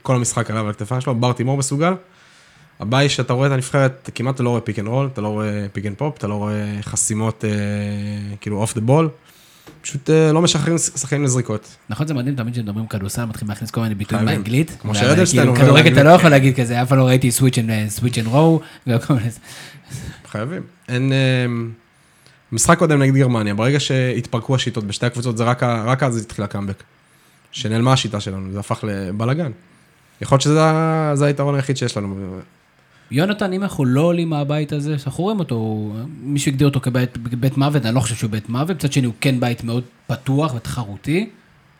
[0.03, 1.93] כל המשחק עליו על הכתפיים שלו, בר תימור מסוגל.
[2.81, 5.29] הבעיה היא שאתה רואה את הנבחרת, כמעט אתה לא רואה pick and roll, אתה לא
[5.29, 7.51] רואה pick and pop, אתה לא רואה חסימות אה,
[8.41, 9.09] כאילו off the ball.
[9.87, 11.77] פשוט אה, לא משחררים שחקנים לזריקות.
[11.89, 14.27] נכון, זה מדהים, תמיד כשמדברים כדורסל מתחילים להכניס כל מיני ביטויים.
[14.27, 14.77] באנגלית.
[14.81, 16.03] כמו אבל שאדלשטיין כאילו, אומר כדורגל אתה.
[16.03, 18.61] לא יכול להגיד כזה, אף פעם לא ראיתי switch and roll.
[20.31, 20.63] חייבים.
[20.89, 21.13] אין...
[21.13, 21.47] אה,
[22.53, 26.83] משחק קודם נגד גרמניה, ברגע שהתפרקו השיטות בשתי הקבוצות, זה רק, אז התחיל הקאמבק.
[27.53, 29.53] שנעלמה השיטה שלנו, זה הפך לבלאגן.
[30.21, 32.41] יכול להיות שזה היתרון היחיד שיש לנו.
[33.11, 37.57] יונתן, אם אנחנו לא עולים מהבית הזה, שאנחנו רואים אותו, מישהו הגדיר אותו כבית בית
[37.57, 41.31] מוות, אני לא חושב שהוא בית מוות, מצד שני הוא כן בית מאוד פתוח ותחרותי.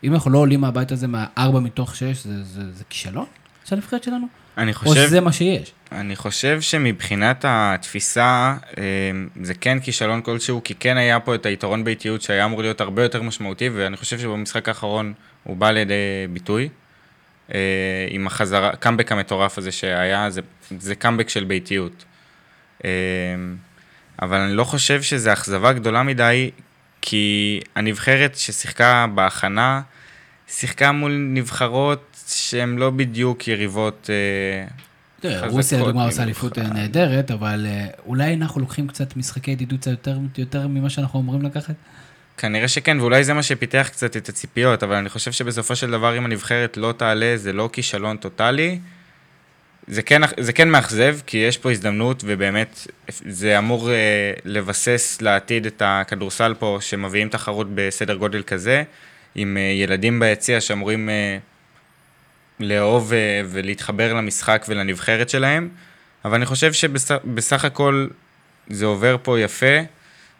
[0.03, 3.25] אם אנחנו לא עולים מהבית הזה מהארבע מתוך שש, זה, זה, זה כישלון
[3.65, 4.27] של הנבחרת שלנו?
[4.57, 5.71] אני או חושב, שזה מה שיש?
[5.91, 8.83] אני חושב שמבחינת התפיסה, אה,
[9.41, 13.03] זה כן כישלון כלשהו, כי כן היה פה את היתרון באיטיות שהיה אמור להיות הרבה
[13.03, 15.13] יותר משמעותי, ואני חושב שבמשחק האחרון
[15.43, 15.93] הוא בא לידי
[16.33, 16.69] ביטוי.
[17.53, 17.59] אה,
[18.09, 20.41] עם החזרה, קאמבק המטורף הזה שהיה, זה,
[20.79, 22.05] זה קאמבק של ביתיות.
[22.85, 22.89] אה,
[24.21, 26.51] אבל אני לא חושב שזו אכזבה גדולה מדי,
[27.01, 29.81] כי הנבחרת ששיחקה בהכנה,
[30.47, 34.09] שיחקה מול נבחרות שהן לא בדיוק יריבות...
[34.09, 34.67] אה,
[35.25, 36.11] חזקות רוסיה לדוגמה במיוחד.
[36.11, 39.87] עושה אליפות אה, נהדרת, אבל אה, אולי אנחנו לוקחים קצת משחקי ידידות
[40.37, 41.75] יותר ממה שאנחנו אמורים לקחת?
[42.37, 46.17] כנראה שכן, ואולי זה מה שפיתח קצת את הציפיות, אבל אני חושב שבסופו של דבר,
[46.17, 48.79] אם הנבחרת לא תעלה, זה לא כישלון טוטאלי.
[49.87, 55.65] זה כן, זה כן מאכזב, כי יש פה הזדמנות, ובאמת, זה אמור אה, לבסס לעתיד
[55.65, 58.83] את הכדורסל פה, שמביאים תחרות בסדר גודל כזה,
[59.35, 61.37] עם אה, ילדים ביציע שאמורים אה,
[62.59, 65.69] לאהוב אה, ולהתחבר למשחק ולנבחרת שלהם,
[66.25, 68.07] אבל אני חושב שבסך הכל
[68.67, 69.77] זה עובר פה יפה.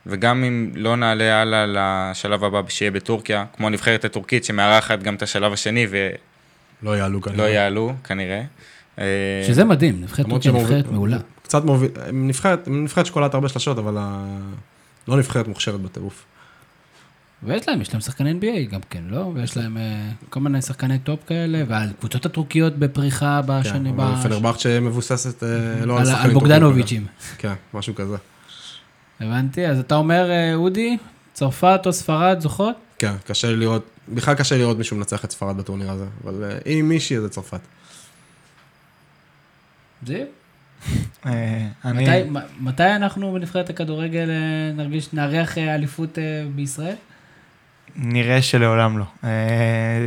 [0.10, 5.22] וגם אם לא נעלה הלאה לשלב הבא שיהיה בטורקיה, כמו הנבחרת הטורקית שמארחת גם את
[5.22, 5.88] השלב השני
[6.84, 7.40] לא יעלו כנראה.
[7.40, 8.42] ולא יעלו כנראה.
[9.00, 9.04] אה,
[9.48, 11.18] שזה מדהים, נבחרת טורקיה נבחרת מעולה.
[11.44, 12.68] קצת מוביל, נבחרת,
[13.06, 13.98] שקולעת הרבה שלשות, אבל.
[15.08, 16.26] לא נבחרת מוכשרת בטירוף.
[17.44, 19.32] ויש להם, יש להם שחקני NBA גם כן, לא?
[19.36, 23.94] ויש להם אה, כל מיני שחקני טופ כאלה, והקבוצות הטורקיות בפריחה בשנים...
[23.96, 25.48] כן, אבל פנרבכצ'ה מבוססת אה,
[25.86, 26.40] לא על על- שחקנים על טובים.
[26.40, 27.06] בוגדנוביצ'ים.
[27.38, 28.16] כן, משהו כזה.
[29.20, 30.98] הבנתי, אז אתה אומר, אודי,
[31.34, 32.76] צרפת או ספרד זוכות?
[33.00, 36.44] כן, קשה לי לראות, בכלל קשה לי לראות מישהו מנצח את ספרד בטורניר הזה, אבל
[36.66, 37.60] אם מישהי זה צרפת.
[40.06, 40.26] זיו?
[41.26, 42.24] אה, אני...
[42.60, 46.18] מתי- אנחנו בנבחרת הכדורגל אה, נרגיש, נארח אה, אליפות
[46.56, 46.96] בישראל?
[47.96, 49.06] נראה שלעולם לא.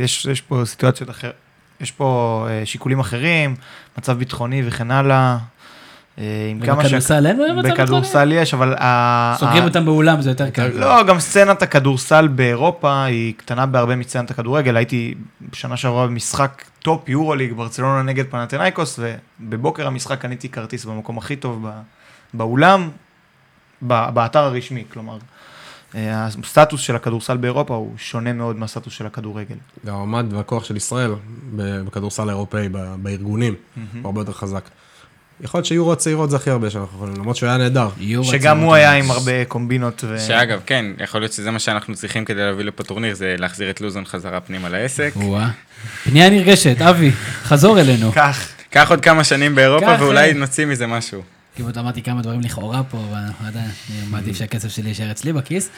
[0.03, 1.33] יש, יש פה סיטואציות אחרות,
[1.81, 3.55] יש פה שיקולים אחרים,
[3.97, 5.37] מצב ביטחוני וכן הלאה.
[6.19, 7.71] אה, ובכדורסל אין מצב ביטחוני?
[7.71, 8.75] בכדורסל יש, אבל...
[9.39, 10.67] סוגרים אותם באולם, זה יותר קל.
[10.67, 14.77] לא, גם סצנת הכדורסל באירופה היא קטנה בהרבה מסצנת הכדורגל.
[14.77, 15.15] הייתי
[15.51, 18.99] בשנה שעברה במשחק טופ יורוליג, ברצלונה נגד פנאתינייקוס,
[19.39, 21.81] ובבוקר המשחק קניתי כרטיס במקום הכי טוב ב-
[22.33, 22.89] באולם,
[23.87, 25.17] ב- באתר הרשמי, כלומר.
[25.95, 29.55] אה, הסטטוס של הכדורסל באירופה הוא שונה מאוד מהסטטוס של הכדורגל.
[29.83, 31.11] והמעמד והכוח של ישראל
[31.85, 32.69] בכדורסל האירופאי,
[33.01, 34.69] בארגונים, הוא הרבה יותר חזק.
[35.43, 37.89] יכול להיות שיורו הצעירות זה הכי הרבה שאנחנו יכולים, למרות שהוא היה נהדר.
[38.23, 38.59] שגם.
[38.59, 40.03] הוא היה עם הרבה קומבינות.
[40.07, 43.69] ו- שאגב, כן, יכול להיות שזה מה שאנחנו צריכים כדי להביא לפה טורניר, זה להחזיר
[43.69, 45.11] את לוזון חזרה פנימה לעסק.
[45.15, 45.49] וואה.
[46.03, 47.11] פנייה נרגשת, אבי,
[47.43, 48.11] חזור אלינו.
[48.11, 48.47] כך.
[48.69, 50.33] קח עוד כמה שנים באירופה קח, ואולי אה.
[50.33, 51.21] נוציא מזה משהו.
[51.55, 55.69] כמעט אמרתי כמה דברים לכאורה פה, אבל עדיין, אני מעדיף שהכסף שלי יישאר אצלי בכיס.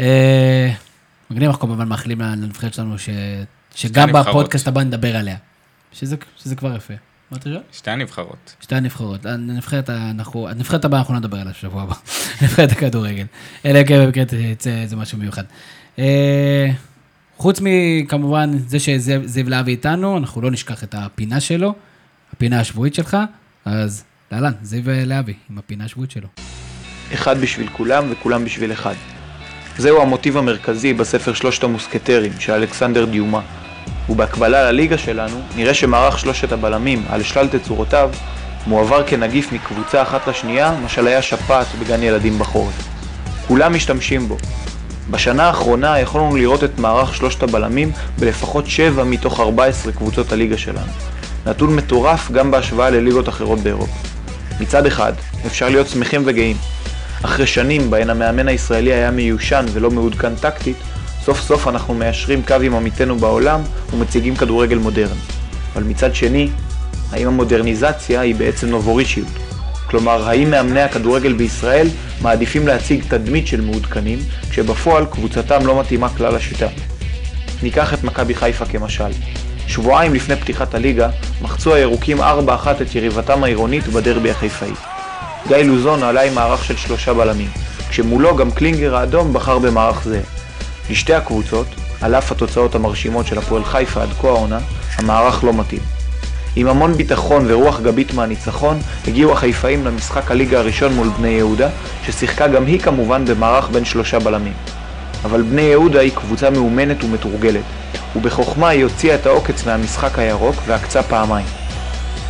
[0.00, 0.70] אה,
[1.30, 2.96] מגניב, אנחנו כמובן מאחלים לנבחרת שלנו
[3.74, 4.12] שגם.
[4.12, 5.36] בפודקאסט הבא נדבר עליה.
[5.92, 6.94] שזה כבר יפה.
[7.30, 7.60] מה אתה שואל?
[7.72, 8.54] שתי הנבחרות.
[8.60, 9.26] שתי הנבחרות.
[9.26, 11.94] הנבחרת, אנחנו, הנבחרת הבאה אנחנו לא נדבר עליה בשבוע הבא.
[12.42, 13.24] נבחרת הכדורגל.
[13.64, 15.42] אלא אם כן במקרה יצא איזה משהו מיוחד.
[15.98, 16.70] אה,
[17.36, 21.74] חוץ מכמובן זה שזיו להבי איתנו, אנחנו לא נשכח את הפינה שלו,
[22.32, 23.16] הפינה השבועית שלך,
[23.64, 26.28] אז להלן, זיו להבי עם הפינה השבועית שלו.
[27.14, 28.94] אחד בשביל כולם וכולם בשביל אחד.
[29.78, 33.63] זהו המוטיב המרכזי בספר שלושת המוסקטרים של אלכסנדר דיומה.
[34.08, 38.10] ובהקבלה לליגה שלנו, נראה שמערך שלושת הבלמים, על שלל תצורותיו,
[38.66, 42.74] מועבר כנגיף מקבוצה אחת לשנייה, משל היה שפעת בגן ילדים בחורף.
[43.48, 44.36] כולם משתמשים בו.
[45.10, 50.92] בשנה האחרונה יכולנו לראות את מערך שלושת הבלמים בלפחות 7 מתוך 14 קבוצות הליגה שלנו.
[51.46, 53.98] נתון מטורף גם בהשוואה לליגות אחרות באירופה.
[54.60, 55.12] מצד אחד,
[55.46, 56.56] אפשר להיות שמחים וגאים.
[57.22, 60.76] אחרי שנים בהן המאמן הישראלי היה מיושן ולא מעודכן טקטית,
[61.24, 63.60] סוף סוף אנחנו מיישרים קו עם עמיתינו בעולם
[63.92, 65.20] ומציגים כדורגל מודרני.
[65.74, 66.48] אבל מצד שני,
[67.12, 69.28] האם המודרניזציה היא בעצם נובורישיות?
[69.86, 71.88] כלומר, האם מאמני הכדורגל בישראל
[72.22, 74.18] מעדיפים להציג תדמית של מעודכנים,
[74.50, 76.66] כשבפועל קבוצתם לא מתאימה כלל לשיטה?
[77.62, 79.10] ניקח את מכבי חיפה כמשל.
[79.66, 81.08] שבועיים לפני פתיחת הליגה,
[81.42, 82.22] מחצו הירוקים 4-1
[82.82, 84.72] את יריבתם העירונית בדרבי החיפאי.
[85.48, 87.48] גיא לוזון עלה עם מערך של שלושה בלמים,
[87.88, 90.20] כשמולו גם קלינגר האדום בחר במערך זה.
[90.90, 91.66] לשתי הקבוצות,
[92.00, 94.58] על אף התוצאות המרשימות של הפועל חיפה עד כה העונה,
[94.96, 95.80] המערך לא מתאים.
[96.56, 98.78] עם המון ביטחון ורוח גבית מהניצחון,
[99.08, 101.68] הגיעו החיפאים למשחק הליגה הראשון מול בני יהודה,
[102.06, 104.52] ששיחקה גם היא כמובן במערך בין שלושה בלמים.
[105.24, 107.64] אבל בני יהודה היא קבוצה מאומנת ומתורגלת,
[108.16, 111.46] ובחוכמה היא הוציאה את העוקץ מהמשחק הירוק ועקצה פעמיים.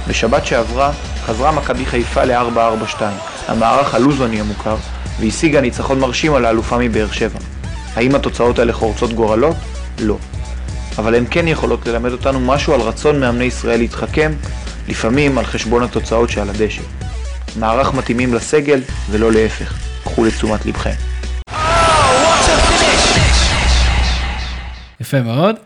[0.08, 0.92] בשבת שעברה
[1.24, 3.02] חזרה מכבי חיפה ל-4-4-2,
[3.48, 4.76] המערך הלוזוני המוכר,
[5.20, 7.38] והשיגה ניצחון מרשים על האלופה מבאר שבע.
[7.96, 9.56] האם התוצאות האלה חורצות גורלות?
[10.00, 10.18] לא.
[10.98, 14.32] אבל הן כן יכולות ללמד אותנו משהו על רצון מאמני ישראל להתחכם,
[14.88, 16.82] לפעמים על חשבון התוצאות שעל הדשא.
[17.58, 18.80] מערך מתאימים לסגל
[19.10, 19.74] ולא להפך.
[20.04, 20.94] קחו לתשומת לבכם.
[25.00, 25.56] יפה מאוד.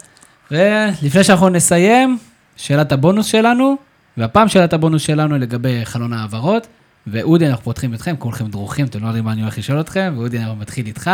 [0.50, 2.18] ולפני שאנחנו נסיים,
[2.56, 3.76] שאלת הבונוס שלנו,
[4.16, 6.66] והפעם שאלת הבונוס שלנו לגבי חלון העברות.
[7.06, 10.38] ואודי, אנחנו פותחים אתכם, כולכם דרוכים, אתם לא יודעים מה אני הולך לשאול אתכם, ואודי,
[10.38, 11.10] אנחנו מתחיל איתך.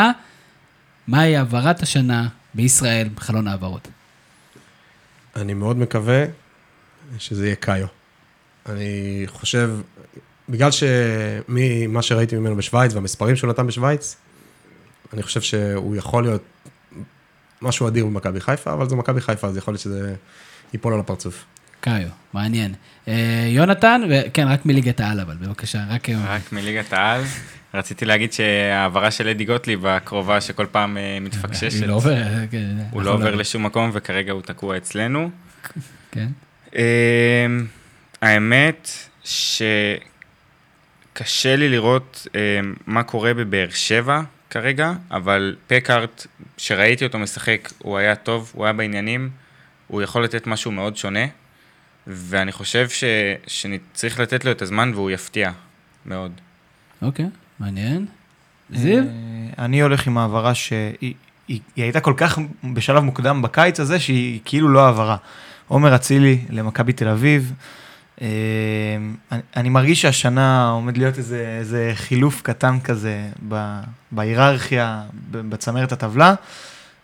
[1.07, 3.88] מהי העברת השנה בישראל בחלון העברות?
[5.36, 6.24] אני מאוד מקווה
[7.18, 7.86] שזה יהיה קאיו.
[8.68, 9.70] אני חושב,
[10.48, 14.16] בגלל שממה שראיתי ממנו בשוויץ והמספרים שהוא נתן בשוויץ,
[15.12, 16.42] אני חושב שהוא יכול להיות
[17.62, 20.14] משהו אדיר במכבי חיפה, אבל זה מכבי חיפה, אז יכול להיות שזה
[20.72, 21.44] ייפול על הפרצוף.
[21.80, 22.74] קאיו, מעניין.
[23.09, 26.11] אה, יונתן, וכן, רק מליגת העל אבל, בבקשה, רק...
[26.11, 27.22] אה, רק מליגת העל.
[27.75, 32.59] רציתי להגיד שההעברה של אדי גוטליב הקרובה שכל פעם אה, מתפקששת, היא לא עוברת, כן,
[32.77, 35.31] הוא אנחנו לא עובר לשום מקום וכרגע הוא תקוע אצלנו.
[36.11, 36.29] כן.
[36.75, 36.81] אמ,
[38.22, 38.89] האמת
[39.25, 39.57] שקשה
[41.57, 42.27] לי לראות
[42.87, 44.20] מה קורה בבאר שבע
[44.51, 49.31] כרגע, אבל פקארט, שראיתי אותו משחק, הוא היה טוב, הוא היה בעניינים,
[49.89, 51.27] הוא יכול לתת משהו מאוד שונה,
[52.07, 53.05] ואני חושב ש,
[53.47, 55.51] שצריך לתת לו את הזמן והוא יפתיע
[56.07, 56.33] מאוד.
[57.03, 57.27] אוקיי,
[57.61, 58.07] מעניין.
[58.70, 58.98] זיו?
[58.98, 61.14] אה, אני הולך עם העברה שהיא
[61.48, 65.16] היא, היא הייתה כל כך בשלב מוקדם בקיץ הזה, שהיא כאילו לא העברה.
[65.68, 67.52] עומר אצילי למכבי תל אביב.
[68.20, 68.26] אה,
[69.32, 73.80] אני, אני מרגיש שהשנה עומד להיות איזה, איזה חילוף קטן כזה ב,
[74.12, 76.34] בהיררכיה, בצמרת הטבלה,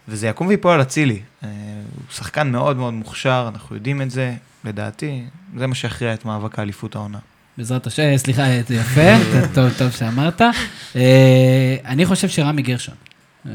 [0.09, 1.21] וזה יקום ויפול על אצילי.
[1.45, 1.49] אה,
[1.95, 4.35] הוא שחקן מאוד מאוד מוכשר, אנחנו יודעים את זה,
[4.65, 5.25] לדעתי,
[5.57, 7.19] זה מה שיכריע את מאבק האליפות העונה.
[7.59, 9.11] בעזרת השם, סליחה, זה יפה,
[9.55, 10.43] טוב, טוב שאמרת.
[10.97, 12.95] אה, אני חושב שרמי גרשון.
[13.47, 13.53] אה,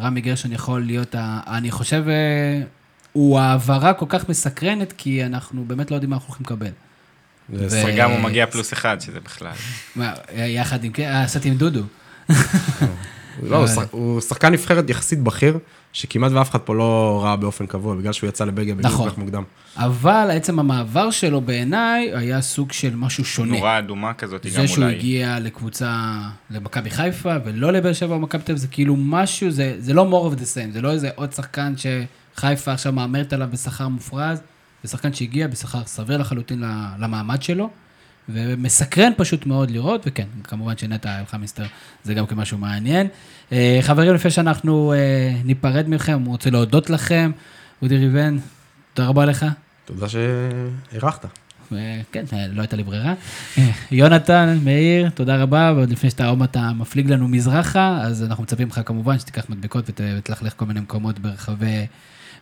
[0.00, 1.14] רמי גרשון יכול להיות,
[1.46, 2.62] אני חושב, אה,
[3.12, 6.70] הוא העברה כל כך מסקרנת, כי אנחנו באמת לא יודעים מה אנחנו הולכים לקבל.
[7.50, 9.52] וגם הוא מגיע פלוס אחד, שזה בכלל.
[10.36, 11.82] יחד עם, עשיתי עם דודו.
[13.42, 15.58] לא, הוא שח- הוא שחקן נבחרת יחסית בכיר,
[15.92, 19.04] שכמעט ואף אחד פה לא ראה באופן קבוע, בגלל שהוא יצא לבלגיה בגיל נכון.
[19.08, 19.42] כל כך מוקדם.
[19.76, 23.52] אבל עצם המעבר שלו בעיניי היה סוג של משהו שונה.
[23.52, 24.94] נורה אדומה כזאת, גם זה שהוא אולי.
[24.96, 26.18] הגיע לקבוצה,
[26.50, 30.10] למכבי חיפה, ולא לבאר שבע או מכבי תל אביב, זה כאילו משהו, זה, זה לא
[30.10, 31.74] more of the same, זה לא איזה עוד שחקן
[32.36, 34.40] שחיפה עכשיו מהמרת עליו בשכר מופרז,
[34.82, 36.64] זה שחקן שהגיע בשכר סביר לחלוטין ל-
[36.98, 37.70] למעמד שלו,
[38.28, 41.64] ומסקרן פשוט מאוד לראות, וכן, כמובן שנטע אלחמיסטר
[42.04, 43.06] זה גם כמשהו מעניין.
[43.52, 44.98] אה, חברים, לפני שאנחנו אה,
[45.44, 47.30] ניפרד מכם, אני רוצה להודות לכם.
[47.82, 48.38] אודי ריבן,
[48.94, 49.46] תודה רבה לך.
[49.84, 51.24] תודה שהארכת.
[51.72, 53.14] אה, כן, לא הייתה לי ברירה.
[53.90, 58.68] יונתן, מאיר, תודה רבה, ועוד לפני שאתה עוד אתה מפליג לנו מזרחה, אז אנחנו מצפים
[58.68, 61.86] לך כמובן שתיקח מדבקות ות- ותלכלך כל מיני מקומות ברחבי,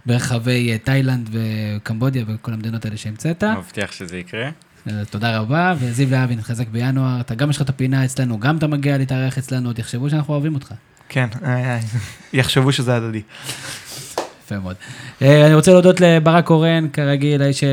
[0.07, 3.45] ברחבי תאילנד וקמבודיה וכל המדינות האלה שהמצאת.
[3.45, 4.49] מבטיח שזה יקרה.
[4.89, 8.57] אה, תודה רבה, וזיו להבי נתחזק בינואר, אתה גם יש לך את הפינה אצלנו, גם
[8.57, 10.73] אתה מגיע להתארח אצלנו, עוד יחשבו שאנחנו אוהבים אותך.
[11.09, 11.81] כן, איי, איי,
[12.33, 13.23] יחשבו שזה הדדי.
[14.45, 14.77] יפה מאוד.
[15.23, 17.65] אה, אני רוצה להודות לברק קורן, כרגיל, האיש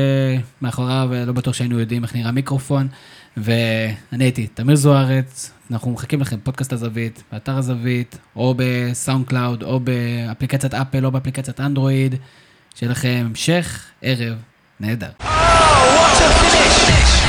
[0.60, 2.88] שמאחוריו, אה, לא בטוח שהיינו יודעים איך נראה מיקרופון,
[3.36, 9.80] ואני הייתי תמיר זוארץ, אנחנו מחכים לכם, פודקאסט הזווית, באתר הזווית, או ב SoundCloud, או
[9.80, 12.14] באפליקציית אפל, או באפליקציית אנדרואיד,
[12.74, 14.36] שיהיה לכם המשך ערב
[14.80, 15.10] נהדר.
[16.16, 17.23] to finish.